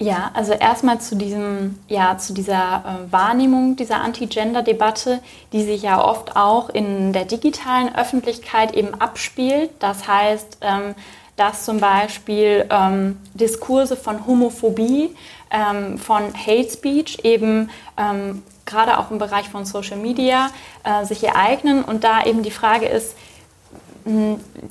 Ja, 0.00 0.30
also 0.34 0.52
erstmal 0.52 1.00
zu 1.00 1.16
diesem, 1.16 1.76
ja, 1.88 2.16
zu 2.18 2.32
dieser 2.32 2.84
äh, 3.08 3.12
Wahrnehmung 3.12 3.74
dieser 3.74 4.00
Anti-Gender-Debatte, 4.00 5.20
die 5.52 5.64
sich 5.64 5.82
ja 5.82 6.02
oft 6.02 6.36
auch 6.36 6.68
in 6.68 7.12
der 7.12 7.24
digitalen 7.24 7.92
Öffentlichkeit 7.96 8.74
eben 8.74 8.94
abspielt. 8.94 9.70
Das 9.80 10.06
heißt, 10.06 10.58
ähm, 10.60 10.94
dass 11.34 11.64
zum 11.64 11.80
Beispiel 11.80 12.66
ähm, 12.70 13.18
Diskurse 13.34 13.96
von 13.96 14.24
Homophobie, 14.24 15.16
ähm, 15.50 15.98
von 15.98 16.32
Hate 16.34 16.70
Speech 16.70 17.18
eben 17.24 17.70
ähm, 17.96 18.42
gerade 18.66 18.98
auch 18.98 19.10
im 19.10 19.18
Bereich 19.18 19.48
von 19.48 19.64
Social 19.64 19.96
Media 19.96 20.50
äh, 20.84 21.06
sich 21.06 21.24
ereignen 21.24 21.82
und 21.82 22.04
da 22.04 22.24
eben 22.24 22.44
die 22.44 22.50
Frage 22.52 22.86
ist, 22.86 23.16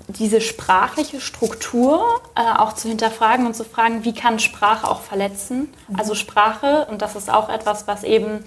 diese 0.07 0.41
sprachliche 0.41 1.21
Struktur 1.21 2.21
äh, 2.35 2.41
auch 2.57 2.73
zu 2.73 2.87
hinterfragen 2.87 3.45
und 3.45 3.55
zu 3.55 3.63
fragen, 3.63 4.03
wie 4.03 4.13
kann 4.13 4.39
Sprache 4.39 4.89
auch 4.89 5.01
verletzen? 5.01 5.73
Mhm. 5.87 5.99
Also 5.99 6.15
Sprache, 6.15 6.87
und 6.89 7.01
das 7.01 7.15
ist 7.15 7.29
auch 7.31 7.49
etwas, 7.49 7.87
was 7.87 8.03
eben 8.03 8.43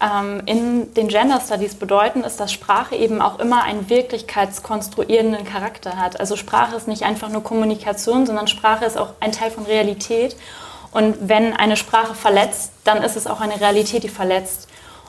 ähm, 0.00 0.42
in 0.46 0.94
den 0.94 1.08
Gender 1.08 1.40
Studies 1.40 1.74
bedeuten, 1.74 2.22
ist, 2.22 2.38
dass 2.38 2.52
Sprache 2.52 2.96
eben 2.96 3.20
auch 3.20 3.38
immer 3.38 3.64
einen 3.64 3.90
wirklichkeitskonstruierenden 3.90 5.44
Charakter 5.44 5.96
hat. 5.96 6.20
Also 6.20 6.36
Sprache 6.36 6.76
ist 6.76 6.88
nicht 6.88 7.02
einfach 7.02 7.28
nur 7.28 7.42
Kommunikation, 7.42 8.26
sondern 8.26 8.46
Sprache 8.46 8.84
ist 8.84 8.96
auch 8.96 9.14
ein 9.20 9.32
Teil 9.32 9.50
von 9.50 9.64
Realität. 9.64 10.36
Und 10.92 11.16
wenn 11.20 11.54
eine 11.54 11.76
Sprache 11.76 12.14
verletzt, 12.14 12.72
dann 12.84 13.02
ist 13.02 13.16
es 13.16 13.26
auch 13.26 13.40
eine 13.40 13.60
Realität, 13.60 14.02
die 14.02 14.08
verletzt. 14.08 14.68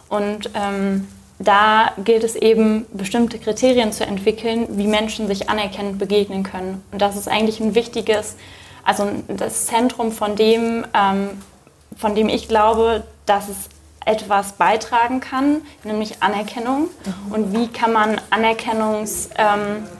Und 0.10 0.50
ähm, 0.56 1.08
da 1.44 1.92
gilt 2.04 2.24
es 2.24 2.36
eben, 2.36 2.86
bestimmte 2.94 3.40
Kriterien 3.40 3.92
zu 3.92 4.06
entwickeln, 4.06 4.68
wie 4.78 4.88
Menschen 4.88 5.28
sich 5.28 5.50
anerkennend 5.50 5.98
begegnen 5.98 6.44
können. 6.44 6.84
Und 6.92 7.02
das 7.02 7.16
ist 7.16 7.28
eigentlich 7.28 7.60
ein 7.60 7.76
wichtiges, 7.76 8.36
also 8.84 9.10
das 9.28 9.66
Zentrum 9.66 10.12
von 10.12 10.36
dem, 10.36 10.86
ähm, 10.94 11.30
von 11.98 12.16
dem 12.16 12.30
ich 12.30 12.48
glaube, 12.48 13.04
dass 13.26 13.50
es 13.50 13.70
etwas 14.06 14.54
beitragen 14.54 15.20
kann, 15.20 15.62
nämlich 15.84 16.22
Anerkennung. 16.22 16.90
Mhm. 17.06 17.32
Und 17.32 17.54
wie 17.54 17.68
kann 17.68 17.94
man 17.94 18.20
Anerkennungspraxen 18.30 19.94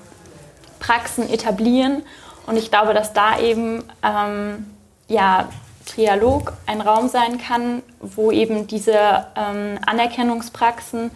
ähm, 1.26 1.34
etablieren? 1.34 2.04
Und 2.48 2.58
ich 2.58 2.72
glaube, 2.72 2.94
dass 2.94 3.14
da 3.14 3.40
eben 3.40 3.84
ähm, 4.04 4.66
ja, 5.08 5.50
Trialog 5.94 6.54
ein 6.66 6.82
Raum 6.82 7.08
sein 7.08 7.38
kann, 7.38 7.84
wo 8.00 8.32
eben 8.32 8.68
diese 8.68 9.26
ähm, 9.36 9.80
Anerkennungspraxen 9.86 11.12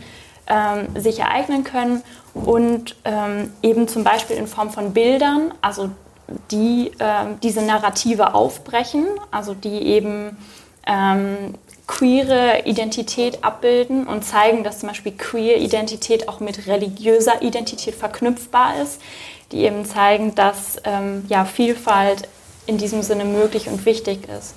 ähm, 0.48 1.02
sich 1.02 1.20
ereignen 1.20 1.64
können 1.64 2.04
und 2.34 2.96
ähm, 3.06 3.52
eben 3.64 3.88
zum 3.88 4.04
Beispiel 4.04 4.36
in 4.36 4.48
Form 4.48 4.70
von 4.70 4.94
Bildern, 4.94 5.54
also 5.62 5.90
die 6.52 6.92
ähm, 7.00 7.40
diese 7.42 7.62
Narrative 7.62 8.34
aufbrechen, 8.34 9.06
also 9.32 9.54
die 9.54 9.82
eben 9.82 10.38
ähm, 10.88 11.56
queere 11.88 12.64
Identität 12.66 13.44
abbilden 13.44 14.08
und 14.08 14.24
zeigen, 14.24 14.64
dass 14.64 14.80
zum 14.80 14.90
Beispiel 14.90 15.12
queer 15.12 15.58
Identität 15.58 16.28
auch 16.28 16.40
mit 16.40 16.68
religiöser 16.68 17.42
Identität 17.42 17.94
verknüpfbar 17.96 18.82
ist, 18.82 19.00
die 19.52 19.64
eben 19.64 19.86
zeigen, 19.86 20.34
dass 20.36 20.82
ähm, 20.84 21.26
ja, 21.30 21.46
Vielfalt 21.46 22.28
in 22.66 22.78
diesem 22.78 23.04
Sinne 23.04 23.26
möglich 23.26 23.68
und 23.68 23.86
wichtig 23.86 24.28
ist. 24.28 24.56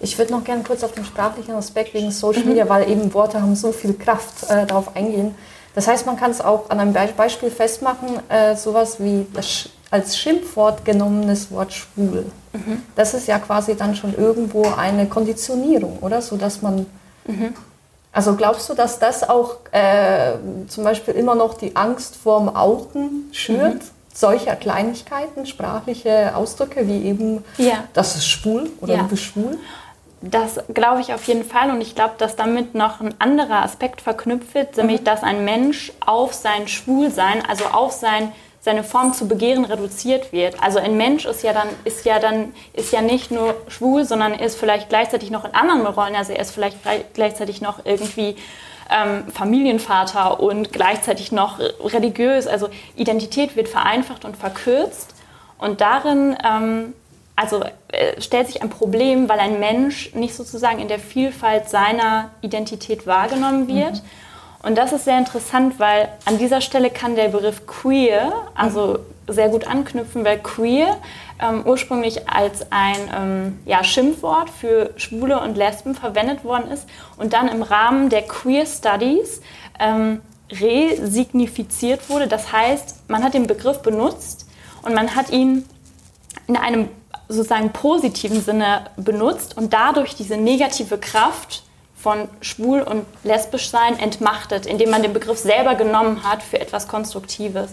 Ich 0.00 0.18
würde 0.18 0.32
noch 0.32 0.44
gerne 0.44 0.62
kurz 0.62 0.84
auf 0.84 0.92
den 0.92 1.04
sprachlichen 1.04 1.54
Aspekt 1.54 1.94
wegen 1.94 2.10
Social 2.10 2.44
Media, 2.44 2.64
mhm. 2.64 2.68
weil 2.68 2.90
eben 2.90 3.14
Worte 3.14 3.42
haben 3.42 3.56
so 3.56 3.72
viel 3.72 3.94
Kraft, 3.94 4.48
äh, 4.48 4.66
darauf 4.66 4.94
eingehen. 4.96 5.34
Das 5.74 5.86
heißt, 5.86 6.06
man 6.06 6.16
kann 6.16 6.30
es 6.30 6.40
auch 6.40 6.70
an 6.70 6.80
einem 6.80 6.92
Be 6.92 7.08
Beispiel 7.16 7.50
festmachen, 7.50 8.20
äh, 8.28 8.56
sowas 8.56 9.00
wie 9.00 9.26
das 9.32 9.68
als 9.90 10.18
Schimpfwort 10.18 10.84
genommenes 10.84 11.50
Wort 11.50 11.72
schwul. 11.72 12.26
Mhm. 12.52 12.82
Das 12.94 13.14
ist 13.14 13.26
ja 13.26 13.38
quasi 13.38 13.76
dann 13.76 13.96
schon 13.96 14.14
irgendwo 14.14 14.66
eine 14.76 15.06
Konditionierung, 15.06 15.98
oder? 16.00 16.20
So 16.20 16.36
dass 16.36 16.62
man. 16.62 16.86
Mhm. 17.26 17.54
Also 18.10 18.34
glaubst 18.34 18.68
du, 18.68 18.74
dass 18.74 18.98
das 18.98 19.28
auch 19.28 19.56
äh, 19.70 20.32
zum 20.66 20.82
Beispiel 20.82 21.14
immer 21.14 21.34
noch 21.34 21.54
die 21.54 21.76
Angst 21.76 22.16
vorm 22.16 22.48
Outen 22.54 23.28
schürt? 23.32 23.74
Mhm 23.74 23.98
solcher 24.18 24.56
Kleinigkeiten, 24.56 25.46
sprachliche 25.46 26.34
Ausdrücke 26.34 26.88
wie 26.88 27.04
eben, 27.04 27.44
ja. 27.56 27.84
das 27.92 28.16
ist 28.16 28.26
schwul 28.26 28.68
oder 28.80 28.94
ja. 28.94 29.02
du 29.02 29.08
bist 29.08 29.22
schwul? 29.22 29.58
Das 30.20 30.58
glaube 30.74 31.00
ich 31.00 31.14
auf 31.14 31.24
jeden 31.24 31.44
Fall 31.44 31.70
und 31.70 31.80
ich 31.80 31.94
glaube, 31.94 32.14
dass 32.18 32.34
damit 32.34 32.74
noch 32.74 33.00
ein 33.00 33.14
anderer 33.20 33.62
Aspekt 33.62 34.00
verknüpft 34.00 34.54
wird, 34.54 34.76
nämlich 34.76 35.00
mhm. 35.00 35.04
dass 35.04 35.22
ein 35.22 35.44
Mensch 35.44 35.92
auf 36.04 36.34
sein 36.34 36.66
Schwulsein, 36.66 37.44
also 37.46 37.66
auf 37.66 37.92
sein 37.92 38.32
seine 38.60 38.82
Form 38.82 39.14
zu 39.14 39.28
begehren 39.28 39.64
reduziert 39.64 40.32
wird. 40.32 40.62
Also 40.62 40.78
ein 40.78 40.96
Mensch 40.96 41.24
ist 41.24 41.42
ja 41.42 41.52
dann 41.52 41.68
ist 41.84 42.04
ja 42.04 42.18
dann 42.18 42.52
ist 42.72 42.92
ja 42.92 43.00
nicht 43.00 43.30
nur 43.30 43.54
schwul, 43.68 44.04
sondern 44.04 44.34
ist 44.34 44.58
vielleicht 44.58 44.88
gleichzeitig 44.88 45.30
noch 45.30 45.44
in 45.44 45.54
anderen 45.54 45.86
Rollen. 45.86 46.16
Also 46.16 46.32
er 46.32 46.40
ist 46.40 46.50
vielleicht 46.50 46.76
gleichzeitig 47.14 47.60
noch 47.60 47.86
irgendwie 47.86 48.36
ähm, 48.90 49.24
Familienvater 49.32 50.40
und 50.40 50.72
gleichzeitig 50.72 51.30
noch 51.30 51.60
religiös. 51.60 52.46
Also 52.46 52.68
Identität 52.96 53.56
wird 53.56 53.68
vereinfacht 53.68 54.24
und 54.24 54.36
verkürzt. 54.36 55.14
Und 55.58 55.80
darin 55.80 56.36
ähm, 56.44 56.94
also 57.38 57.62
äh, 57.86 58.20
stellt 58.20 58.48
sich 58.48 58.62
ein 58.62 58.68
Problem, 58.68 59.28
weil 59.28 59.38
ein 59.38 59.60
Mensch 59.60 60.12
nicht 60.12 60.34
sozusagen 60.34 60.80
in 60.80 60.88
der 60.88 60.98
Vielfalt 60.98 61.68
seiner 61.68 62.30
Identität 62.40 63.06
wahrgenommen 63.06 63.68
wird. 63.68 63.94
Mhm. 63.94 64.00
Und 64.64 64.76
das 64.76 64.92
ist 64.92 65.04
sehr 65.04 65.18
interessant, 65.18 65.78
weil 65.78 66.08
an 66.24 66.38
dieser 66.38 66.60
Stelle 66.60 66.90
kann 66.90 67.14
der 67.14 67.28
Begriff 67.28 67.64
queer 67.64 68.32
also 68.56 68.98
mhm. 69.26 69.32
sehr 69.32 69.50
gut 69.50 69.68
anknüpfen, 69.68 70.24
weil 70.24 70.40
queer 70.40 70.96
ähm, 71.40 71.62
ursprünglich 71.64 72.28
als 72.28 72.72
ein 72.72 72.96
ähm, 73.16 73.58
ja, 73.66 73.84
Schimpfwort 73.84 74.50
für 74.50 74.90
Schwule 74.96 75.40
und 75.40 75.56
Lesben 75.56 75.94
verwendet 75.94 76.42
worden 76.42 76.72
ist 76.72 76.88
und 77.18 77.34
dann 77.34 77.46
im 77.46 77.62
Rahmen 77.62 78.08
der 78.08 78.22
Queer 78.22 78.66
Studies 78.66 79.42
ähm, 79.78 80.22
resignifiziert 80.50 82.10
wurde. 82.10 82.26
Das 82.26 82.50
heißt, 82.50 83.08
man 83.08 83.22
hat 83.22 83.34
den 83.34 83.46
Begriff 83.46 83.80
benutzt 83.80 84.48
und 84.82 84.92
man 84.92 85.14
hat 85.14 85.30
ihn 85.30 85.64
in 86.48 86.56
einem 86.56 86.88
sozusagen 87.28 87.72
positiven 87.72 88.40
Sinne 88.40 88.86
benutzt 88.96 89.56
und 89.56 89.72
dadurch 89.72 90.14
diese 90.16 90.36
negative 90.36 90.98
Kraft 90.98 91.62
von 91.96 92.28
schwul 92.40 92.80
und 92.80 93.04
lesbisch 93.24 93.70
sein 93.70 93.98
entmachtet, 93.98 94.66
indem 94.66 94.90
man 94.90 95.02
den 95.02 95.12
Begriff 95.12 95.38
selber 95.38 95.74
genommen 95.74 96.22
hat 96.22 96.42
für 96.42 96.60
etwas 96.60 96.88
Konstruktives. 96.88 97.70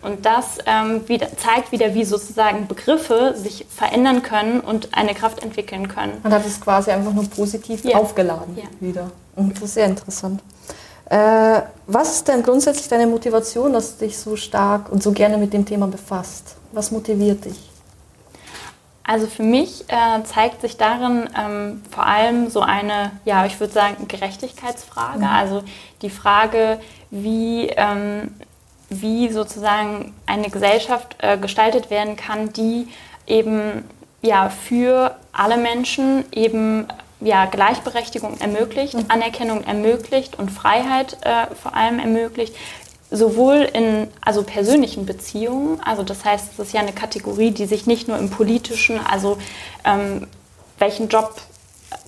Und 0.00 0.26
das 0.26 0.58
ähm, 0.66 1.08
wieder, 1.08 1.28
zeigt 1.36 1.72
wieder, 1.72 1.94
wie 1.94 2.04
sozusagen 2.04 2.66
Begriffe 2.66 3.34
sich 3.36 3.66
verändern 3.68 4.22
können 4.22 4.60
und 4.60 4.90
eine 4.92 5.14
Kraft 5.14 5.42
entwickeln 5.42 5.88
können. 5.88 6.20
Man 6.22 6.32
hat 6.32 6.46
es 6.46 6.60
quasi 6.60 6.90
einfach 6.90 7.12
nur 7.12 7.24
positiv 7.24 7.84
ja. 7.84 7.96
aufgeladen 7.96 8.56
ja. 8.56 8.64
wieder. 8.80 9.10
Und 9.34 9.56
das 9.56 9.64
ist 9.64 9.74
sehr 9.74 9.86
interessant. 9.86 10.40
Äh, 11.06 11.62
was 11.86 12.16
ist 12.16 12.28
denn 12.28 12.42
grundsätzlich 12.42 12.88
deine 12.88 13.06
Motivation, 13.06 13.72
dass 13.72 13.96
du 13.96 14.04
dich 14.04 14.18
so 14.18 14.36
stark 14.36 14.92
und 14.92 15.02
so 15.02 15.12
gerne 15.12 15.38
mit 15.38 15.52
dem 15.52 15.64
Thema 15.64 15.86
befasst? 15.86 16.56
Was 16.72 16.90
motiviert 16.90 17.44
dich? 17.46 17.73
Also 19.06 19.26
für 19.26 19.42
mich 19.42 19.84
äh, 19.88 20.22
zeigt 20.24 20.62
sich 20.62 20.76
darin 20.76 21.28
ähm, 21.38 21.82
vor 21.90 22.06
allem 22.06 22.48
so 22.48 22.60
eine, 22.60 23.12
ja, 23.24 23.44
ich 23.44 23.60
würde 23.60 23.72
sagen, 23.72 24.08
Gerechtigkeitsfrage. 24.08 25.18
Mhm. 25.18 25.24
Also 25.24 25.62
die 26.02 26.10
Frage, 26.10 26.80
wie 27.10 27.68
ähm, 27.76 28.30
wie 28.88 29.30
sozusagen 29.30 30.14
eine 30.26 30.50
Gesellschaft 30.50 31.16
äh, 31.18 31.38
gestaltet 31.38 31.90
werden 31.90 32.16
kann, 32.16 32.52
die 32.52 32.88
eben 33.26 33.84
ja, 34.22 34.48
für 34.48 35.16
alle 35.32 35.56
Menschen 35.56 36.24
eben 36.32 36.86
ja, 37.20 37.46
Gleichberechtigung 37.46 38.38
ermöglicht, 38.40 38.94
mhm. 38.94 39.04
Anerkennung 39.08 39.64
ermöglicht 39.64 40.38
und 40.38 40.50
Freiheit 40.50 41.18
äh, 41.22 41.54
vor 41.54 41.74
allem 41.74 41.98
ermöglicht, 41.98 42.54
sowohl 43.14 43.68
in 43.72 44.08
also 44.20 44.42
persönlichen 44.42 45.06
Beziehungen, 45.06 45.80
also 45.84 46.02
das 46.02 46.24
heißt, 46.24 46.52
es 46.52 46.58
ist 46.58 46.72
ja 46.72 46.80
eine 46.80 46.92
Kategorie, 46.92 47.50
die 47.50 47.66
sich 47.66 47.86
nicht 47.86 48.08
nur 48.08 48.18
im 48.18 48.30
politischen, 48.30 48.98
also 49.04 49.38
ähm, 49.84 50.26
welchen 50.78 51.08
Job 51.08 51.40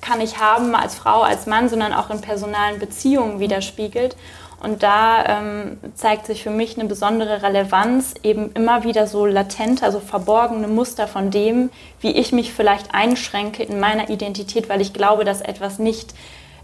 kann 0.00 0.20
ich 0.20 0.38
haben 0.38 0.74
als 0.74 0.94
Frau, 0.94 1.22
als 1.22 1.46
Mann, 1.46 1.68
sondern 1.68 1.92
auch 1.92 2.10
in 2.10 2.20
personalen 2.20 2.78
Beziehungen 2.78 3.40
widerspiegelt. 3.40 4.16
Und 4.62 4.82
da 4.82 5.24
ähm, 5.26 5.78
zeigt 5.94 6.26
sich 6.26 6.42
für 6.42 6.50
mich 6.50 6.78
eine 6.78 6.88
besondere 6.88 7.42
Relevanz, 7.42 8.14
eben 8.22 8.52
immer 8.52 8.84
wieder 8.84 9.06
so 9.06 9.26
latent, 9.26 9.82
also 9.82 10.00
verborgene 10.00 10.66
Muster 10.66 11.06
von 11.06 11.30
dem, 11.30 11.70
wie 12.00 12.12
ich 12.12 12.32
mich 12.32 12.52
vielleicht 12.52 12.94
einschränke 12.94 13.62
in 13.62 13.78
meiner 13.78 14.08
Identität, 14.08 14.68
weil 14.68 14.80
ich 14.80 14.94
glaube, 14.94 15.24
dass 15.24 15.42
etwas 15.42 15.78
nicht 15.78 16.14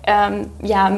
ähm, 0.04 0.50
ja, 0.62 0.90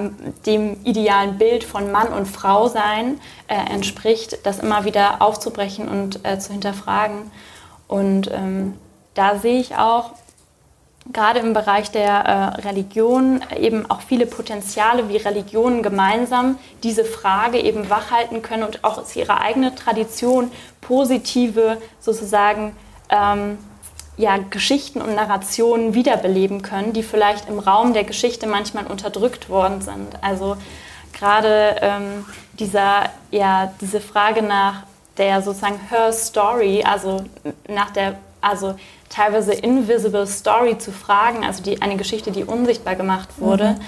dem 0.46 0.82
idealen 0.84 1.38
Bild 1.38 1.64
von 1.64 1.92
Mann 1.92 2.08
und 2.08 2.26
Frau 2.26 2.68
sein 2.68 3.20
äh, 3.48 3.54
entspricht, 3.72 4.46
das 4.46 4.58
immer 4.58 4.84
wieder 4.84 5.20
aufzubrechen 5.20 5.88
und 5.88 6.24
äh, 6.24 6.38
zu 6.38 6.52
hinterfragen. 6.52 7.30
Und 7.86 8.30
ähm, 8.32 8.74
da 9.14 9.38
sehe 9.38 9.60
ich 9.60 9.76
auch 9.76 10.12
gerade 11.12 11.40
im 11.40 11.52
Bereich 11.52 11.90
der 11.90 12.12
äh, 12.12 12.60
Religion 12.62 13.42
eben 13.58 13.90
auch 13.90 14.00
viele 14.00 14.26
Potenziale, 14.26 15.08
wie 15.08 15.18
Religionen 15.18 15.82
gemeinsam 15.82 16.58
diese 16.82 17.04
Frage 17.04 17.58
eben 17.58 17.90
wachhalten 17.90 18.40
können 18.40 18.62
und 18.62 18.84
auch 18.84 18.98
aus 18.98 19.14
ihrer 19.14 19.40
eigenen 19.40 19.76
Tradition 19.76 20.50
positive 20.80 21.76
sozusagen 22.00 22.74
ähm, 23.10 23.58
ja, 24.16 24.38
Geschichten 24.38 25.00
und 25.00 25.14
Narrationen 25.14 25.94
wiederbeleben 25.94 26.62
können, 26.62 26.92
die 26.92 27.02
vielleicht 27.02 27.48
im 27.48 27.58
Raum 27.58 27.94
der 27.94 28.04
Geschichte 28.04 28.46
manchmal 28.46 28.86
unterdrückt 28.86 29.48
worden 29.48 29.80
sind. 29.80 30.22
Also 30.22 30.56
gerade 31.12 31.76
ähm, 31.80 32.24
dieser, 32.58 33.10
ja, 33.30 33.72
diese 33.80 34.00
Frage 34.00 34.42
nach 34.42 34.84
der 35.16 35.42
sozusagen 35.42 35.80
Her 35.90 36.12
Story, 36.12 36.84
also 36.84 37.24
nach 37.68 37.90
der 37.90 38.16
also 38.40 38.74
teilweise 39.08 39.54
invisible 39.54 40.26
Story 40.26 40.76
zu 40.76 40.92
fragen, 40.92 41.44
also 41.44 41.62
die, 41.62 41.80
eine 41.80 41.96
Geschichte, 41.96 42.30
die 42.30 42.44
unsichtbar 42.44 42.94
gemacht 42.94 43.28
wurde. 43.38 43.70
Mhm. 43.70 43.80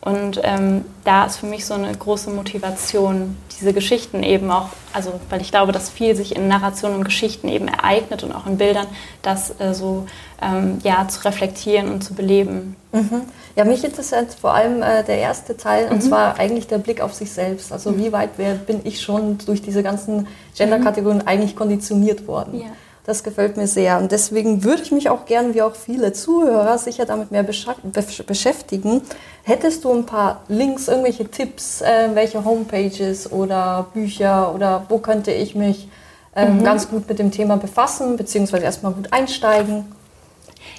Und 0.00 0.40
ähm, 0.44 0.84
da 1.04 1.26
ist 1.26 1.38
für 1.38 1.46
mich 1.46 1.66
so 1.66 1.74
eine 1.74 1.92
große 1.92 2.30
Motivation, 2.30 3.36
diese 3.58 3.72
Geschichten 3.72 4.22
eben 4.22 4.50
auch, 4.50 4.68
also 4.92 5.12
weil 5.28 5.40
ich 5.40 5.50
glaube, 5.50 5.72
dass 5.72 5.90
viel 5.90 6.14
sich 6.14 6.36
in 6.36 6.46
Narrationen 6.46 6.98
und 6.98 7.04
Geschichten 7.04 7.48
eben 7.48 7.66
ereignet 7.66 8.22
und 8.22 8.32
auch 8.32 8.46
in 8.46 8.58
Bildern, 8.58 8.86
das 9.22 9.58
äh, 9.58 9.74
so 9.74 10.06
ähm, 10.40 10.78
ja, 10.84 11.08
zu 11.08 11.24
reflektieren 11.24 11.90
und 11.90 12.04
zu 12.04 12.14
beleben. 12.14 12.76
Mhm. 12.92 13.22
Ja, 13.56 13.64
mich 13.64 13.82
interessiert 13.82 14.34
vor 14.34 14.54
allem 14.54 14.82
äh, 14.82 15.02
der 15.02 15.18
erste 15.18 15.56
Teil, 15.56 15.86
mhm. 15.86 15.94
und 15.94 16.02
zwar 16.02 16.38
eigentlich 16.38 16.68
der 16.68 16.78
Blick 16.78 17.00
auf 17.00 17.14
sich 17.14 17.32
selbst. 17.32 17.72
Also 17.72 17.90
mhm. 17.90 17.98
wie 17.98 18.12
weit 18.12 18.30
wer, 18.36 18.54
bin 18.54 18.80
ich 18.84 19.00
schon 19.00 19.38
durch 19.44 19.62
diese 19.62 19.82
ganzen 19.82 20.28
Gender-Kategorien 20.56 21.26
eigentlich 21.26 21.56
konditioniert 21.56 22.28
worden? 22.28 22.60
Ja. 22.60 22.66
Das 23.08 23.22
gefällt 23.22 23.56
mir 23.56 23.66
sehr. 23.66 23.96
Und 23.96 24.12
deswegen 24.12 24.64
würde 24.64 24.82
ich 24.82 24.92
mich 24.92 25.08
auch 25.08 25.24
gern, 25.24 25.54
wie 25.54 25.62
auch 25.62 25.74
viele 25.74 26.12
Zuhörer, 26.12 26.76
sicher 26.76 27.06
damit 27.06 27.30
mehr 27.30 27.42
beschäftigen. 27.42 29.00
Hättest 29.44 29.84
du 29.84 29.94
ein 29.94 30.04
paar 30.04 30.42
Links, 30.48 30.88
irgendwelche 30.88 31.26
Tipps, 31.26 31.80
äh, 31.80 32.10
welche 32.12 32.44
Homepages 32.44 33.32
oder 33.32 33.86
Bücher 33.94 34.54
oder 34.54 34.84
wo 34.90 34.98
könnte 34.98 35.32
ich 35.32 35.54
mich 35.54 35.88
äh, 36.36 36.50
mhm. 36.50 36.62
ganz 36.62 36.90
gut 36.90 37.08
mit 37.08 37.18
dem 37.18 37.30
Thema 37.30 37.56
befassen, 37.56 38.18
beziehungsweise 38.18 38.64
erstmal 38.64 38.92
gut 38.92 39.10
einsteigen? 39.10 39.90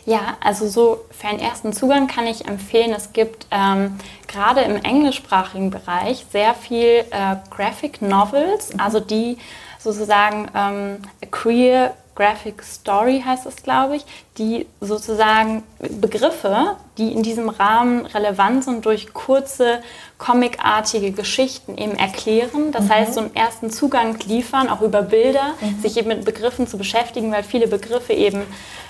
Ja, 0.05 0.37
also 0.39 0.67
so 0.67 0.99
für 1.09 1.29
einen 1.29 1.39
ersten 1.39 1.73
Zugang 1.73 2.05
kann 2.05 2.27
ich 2.27 2.47
empfehlen, 2.47 2.93
es 2.95 3.11
gibt 3.11 3.47
ähm, 3.49 3.97
gerade 4.27 4.61
im 4.61 4.75
englischsprachigen 4.75 5.71
Bereich 5.71 6.27
sehr 6.31 6.53
viel 6.53 7.05
äh, 7.09 7.37
Graphic 7.49 8.03
Novels, 8.03 8.71
mhm. 8.71 8.81
also 8.81 8.99
die 8.99 9.39
sozusagen 9.79 10.47
ähm, 10.53 10.97
queer 11.31 11.95
Graphic 12.19 12.61
Story 12.63 13.23
heißt 13.25 13.45
es, 13.45 13.63
glaube 13.63 13.95
ich, 13.95 14.05
die 14.37 14.65
sozusagen 14.81 15.63
Begriffe, 16.01 16.75
die 16.97 17.13
in 17.13 17.23
diesem 17.23 17.47
Rahmen 17.47 18.05
relevant 18.07 18.65
sind, 18.65 18.85
durch 18.85 19.13
kurze 19.13 19.81
comicartige 20.17 21.13
Geschichten 21.13 21.77
eben 21.77 21.95
erklären. 21.95 22.73
Das 22.73 22.85
mhm. 22.85 22.89
heißt, 22.89 23.13
so 23.13 23.21
einen 23.21 23.35
ersten 23.35 23.71
Zugang 23.71 24.19
liefern, 24.27 24.67
auch 24.67 24.81
über 24.81 25.01
Bilder, 25.01 25.53
mhm. 25.61 25.79
sich 25.81 25.95
eben 25.95 26.09
mit 26.09 26.25
Begriffen 26.25 26.67
zu 26.67 26.77
beschäftigen, 26.77 27.31
weil 27.31 27.43
viele 27.43 27.69
Begriffe 27.69 28.11
eben 28.11 28.41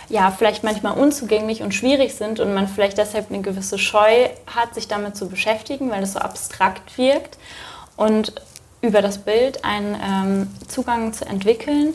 ja 0.09 0.31
vielleicht 0.31 0.63
manchmal 0.63 0.97
unzugänglich 0.97 1.61
und 1.61 1.75
schwierig 1.75 2.15
sind 2.15 2.39
und 2.39 2.55
man 2.55 2.67
vielleicht 2.67 2.97
deshalb 2.97 3.29
eine 3.29 3.43
gewisse 3.43 3.77
Scheu 3.77 4.27
hat, 4.47 4.73
sich 4.73 4.87
damit 4.87 5.15
zu 5.15 5.29
beschäftigen, 5.29 5.91
weil 5.91 6.01
es 6.01 6.13
so 6.13 6.19
abstrakt 6.19 6.97
wirkt. 6.97 7.37
Und 7.95 8.33
über 8.81 9.01
das 9.01 9.19
Bild 9.19 9.65
einen 9.65 9.97
ähm, 10.01 10.47
Zugang 10.67 11.13
zu 11.13 11.25
entwickeln. 11.25 11.93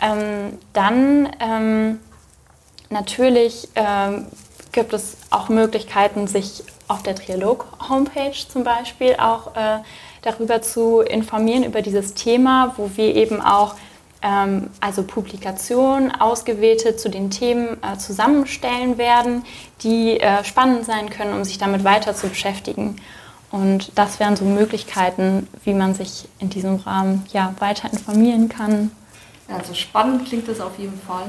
Ähm, 0.00 0.58
dann 0.72 1.28
ähm, 1.40 2.00
natürlich 2.90 3.68
ähm, 3.74 4.26
gibt 4.72 4.92
es 4.92 5.16
auch 5.30 5.48
Möglichkeiten, 5.48 6.26
sich 6.26 6.64
auf 6.88 7.02
der 7.02 7.14
Trialog-Homepage 7.14 8.36
zum 8.48 8.62
Beispiel 8.62 9.16
auch 9.18 9.56
äh, 9.56 9.78
darüber 10.22 10.62
zu 10.62 11.00
informieren, 11.00 11.64
über 11.64 11.82
dieses 11.82 12.14
Thema, 12.14 12.74
wo 12.76 12.90
wir 12.96 13.14
eben 13.14 13.40
auch 13.40 13.74
ähm, 14.22 14.70
also 14.80 15.02
Publikationen 15.02 16.12
ausgewählte 16.12 16.96
zu 16.96 17.08
den 17.08 17.30
Themen 17.30 17.78
äh, 17.82 17.96
zusammenstellen 17.98 18.98
werden, 18.98 19.44
die 19.82 20.20
äh, 20.20 20.44
spannend 20.44 20.84
sein 20.84 21.10
können, 21.10 21.32
um 21.32 21.44
sich 21.44 21.58
damit 21.58 21.84
weiter 21.84 22.14
zu 22.14 22.28
beschäftigen. 22.28 22.96
Und 23.50 23.92
das 23.94 24.18
wären 24.18 24.36
so 24.36 24.44
Möglichkeiten, 24.44 25.48
wie 25.64 25.74
man 25.74 25.94
sich 25.94 26.28
in 26.38 26.50
diesem 26.50 26.76
Rahmen 26.76 27.24
ja, 27.32 27.54
weiter 27.60 27.90
informieren 27.90 28.48
kann. 28.48 28.90
Also 29.48 29.74
spannend 29.74 30.26
klingt 30.26 30.48
das 30.48 30.60
auf 30.60 30.78
jeden 30.78 31.00
Fall. 31.00 31.24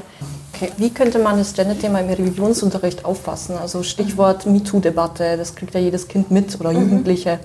Okay. 0.54 0.72
Wie 0.76 0.90
könnte 0.90 1.20
man 1.20 1.38
das 1.38 1.52
Gender-Thema 1.54 2.00
im 2.00 2.08
Religionsunterricht 2.08 3.04
auffassen? 3.04 3.56
Also 3.56 3.82
Stichwort 3.82 4.44
MeToo-Debatte, 4.44 5.36
das 5.36 5.54
kriegt 5.54 5.74
ja 5.74 5.80
jedes 5.80 6.08
Kind 6.08 6.30
mit 6.30 6.58
oder 6.58 6.72
mhm. 6.72 6.80
Jugendliche. 6.80 7.38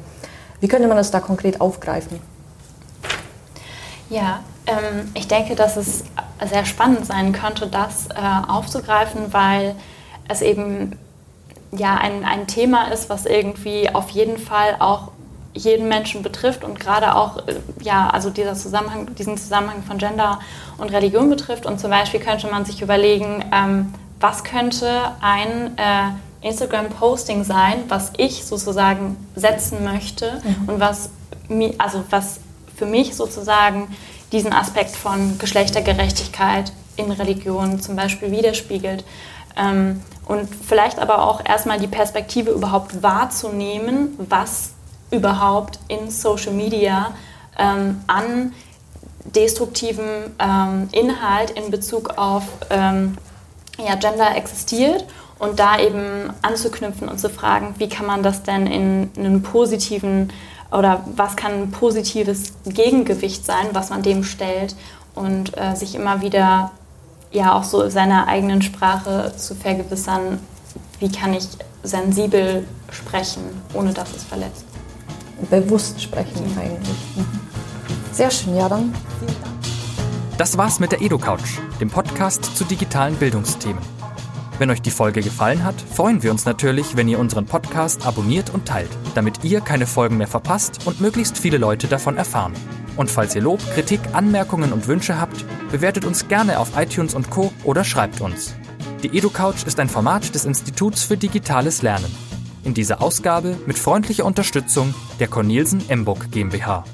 Wie 0.60 0.68
könnte 0.68 0.88
man 0.88 0.98
das 0.98 1.12
da 1.12 1.20
konkret 1.20 1.62
aufgreifen? 1.62 2.20
Ja, 4.10 4.40
ähm, 4.66 5.12
ich 5.14 5.28
denke, 5.28 5.56
dass 5.56 5.78
es 5.78 6.04
sehr 6.50 6.66
spannend 6.66 7.06
sein 7.06 7.34
könnte, 7.34 7.68
das 7.68 8.08
äh, 8.08 8.48
aufzugreifen, 8.48 9.32
weil 9.32 9.76
es 10.28 10.42
eben 10.42 10.98
ja 11.72 11.96
ein, 11.96 12.24
ein 12.24 12.48
Thema 12.48 12.92
ist, 12.92 13.10
was 13.10 13.26
irgendwie 13.26 13.94
auf 13.94 14.10
jeden 14.10 14.38
Fall 14.38 14.78
auch 14.80 15.12
jeden 15.54 15.88
Menschen 15.88 16.24
betrifft 16.24 16.64
und 16.64 16.80
gerade 16.80 17.16
auch 17.16 17.48
äh, 17.48 17.56
ja, 17.82 18.10
also 18.10 18.30
dieser 18.30 18.56
Zusammenhang, 18.56 19.14
diesen 19.16 19.38
Zusammenhang 19.38 19.84
von 19.84 19.98
Gender 19.98 20.40
und 20.78 20.92
Religion 20.92 21.30
betrifft. 21.30 21.66
Und 21.66 21.80
zum 21.80 21.92
Beispiel 21.92 22.20
könnte 22.20 22.48
man 22.48 22.66
sich 22.66 22.82
überlegen, 22.82 23.46
ähm, 23.54 23.94
was 24.20 24.44
könnte 24.44 25.12
ein 25.22 25.78
äh, 25.78 26.48
Instagram-Posting 26.48 27.44
sein, 27.44 27.84
was 27.88 28.12
ich 28.18 28.46
sozusagen 28.46 29.18
setzen 29.36 29.84
möchte 29.84 30.42
mhm. 30.44 30.70
und 30.70 30.80
was, 30.80 31.10
also 31.78 32.04
was 32.10 32.40
für 32.76 32.86
mich 32.86 33.16
sozusagen 33.16 33.96
diesen 34.32 34.52
Aspekt 34.52 34.96
von 34.96 35.38
Geschlechtergerechtigkeit 35.38 36.72
in 36.96 37.12
Religion 37.12 37.80
zum 37.80 37.96
Beispiel 37.96 38.32
widerspiegelt. 38.32 39.04
Ähm, 39.56 40.02
und 40.26 40.48
vielleicht 40.56 41.00
aber 41.00 41.28
auch 41.28 41.46
erstmal 41.46 41.80
die 41.80 41.88
Perspektive 41.88 42.52
überhaupt 42.52 43.04
wahrzunehmen, 43.04 44.16
was 44.30 44.73
überhaupt 45.14 45.80
in 45.88 46.10
Social 46.10 46.54
Media 46.54 47.14
ähm, 47.58 48.02
an 48.08 48.54
destruktivem 49.26 50.06
ähm, 50.40 50.90
Inhalt 50.92 51.52
in 51.52 51.72
Bezug 51.72 52.18
auf 52.18 52.44
ähm, 52.70 53.18
ja, 53.78 53.96
Gender 53.96 54.36
existiert 54.36 55.06
und 55.40 55.60
da 55.60 55.80
eben 55.80 56.34
anzuknüpfen 56.42 57.08
und 57.08 57.20
zu 57.20 57.30
fragen, 57.30 57.76
wie 57.78 57.90
kann 57.90 58.06
man 58.06 58.24
das 58.24 58.44
denn 58.44 58.68
in 58.68 59.10
einen 59.18 59.44
positiven 59.44 60.32
oder 60.72 61.04
was 61.16 61.36
kann 61.36 61.54
ein 61.54 61.72
positives 61.72 62.54
Gegengewicht 62.66 63.46
sein, 63.46 63.68
was 63.74 63.90
man 63.90 64.02
dem 64.02 64.24
stellt 64.24 64.76
und 65.16 65.56
äh, 65.58 65.76
sich 65.76 65.96
immer 65.96 66.22
wieder 66.22 66.72
ja 67.32 67.54
auch 67.54 67.64
so 67.64 67.90
seiner 67.90 68.28
eigenen 68.28 68.62
Sprache 68.62 69.34
zu 69.38 69.56
vergewissern, 69.56 70.40
wie 71.00 71.12
kann 71.12 71.34
ich 71.34 71.48
sensibel 71.84 72.66
sprechen, 72.92 73.44
ohne 73.74 73.94
dass 73.94 74.16
es 74.16 74.24
verletzt. 74.24 74.66
Bewusst 75.50 76.02
sprechen 76.02 76.46
eigentlich. 76.58 76.98
Sehr 78.12 78.32
schön, 78.32 78.56
ja 78.56 78.70
dann. 78.70 78.94
Das 80.38 80.58
war's 80.58 80.80
mit 80.80 80.92
der 80.92 81.02
EduCouch, 81.02 81.60
dem 81.80 81.90
Podcast 81.90 82.56
zu 82.58 82.64
digitalen 82.64 83.16
Bildungsthemen. 83.16 83.82
Wenn 84.60 84.70
euch 84.70 84.82
die 84.82 84.92
Folge 84.92 85.22
gefallen 85.22 85.64
hat, 85.64 85.76
freuen 85.82 86.22
wir 86.22 86.32
uns 86.32 86.46
natürlich, 86.46 86.96
wenn 86.96 87.08
ihr 87.08 87.20
unseren 87.20 87.46
Podcast 87.46 88.06
abonniert 88.06 88.52
und 88.52 88.68
teilt, 88.68 88.90
damit 89.16 89.44
ihr 89.44 89.62
keine 89.62 89.88
Folgen 89.88 90.18
mehr 90.18 90.28
verpasst 90.28 90.86
und 90.86 91.02
möglichst 91.02 91.38
viele 91.38 91.58
Leute 91.58 91.88
davon 91.88 92.18
erfahren. 92.18 92.54
Und 92.96 93.10
falls 93.10 93.36
ihr 93.36 93.42
Lob, 93.42 93.60
Kritik, 93.74 94.00
Anmerkungen 94.14 94.72
und 94.72 94.88
Wünsche 94.88 95.20
habt, 95.20 95.44
bewertet 95.72 96.06
uns 96.06 96.28
gerne 96.28 96.60
auf 96.60 96.78
iTunes 96.78 97.16
und 97.16 97.30
Co. 97.32 97.52
oder 97.64 97.84
schreibt 97.84 98.22
uns. 98.22 98.54
Die 99.02 99.18
EduCouch 99.18 99.66
ist 99.66 99.80
ein 99.80 99.90
Format 99.90 100.34
des 100.34 100.46
Instituts 100.46 101.04
für 101.04 101.18
digitales 101.18 101.82
Lernen. 101.82 102.33
In 102.64 102.74
dieser 102.74 103.02
Ausgabe 103.02 103.58
mit 103.66 103.78
freundlicher 103.78 104.26
Unterstützung 104.26 104.94
der 105.20 105.28
Cornelsen 105.28 105.90
Emburg 105.90 106.32
GmbH. 106.32 106.86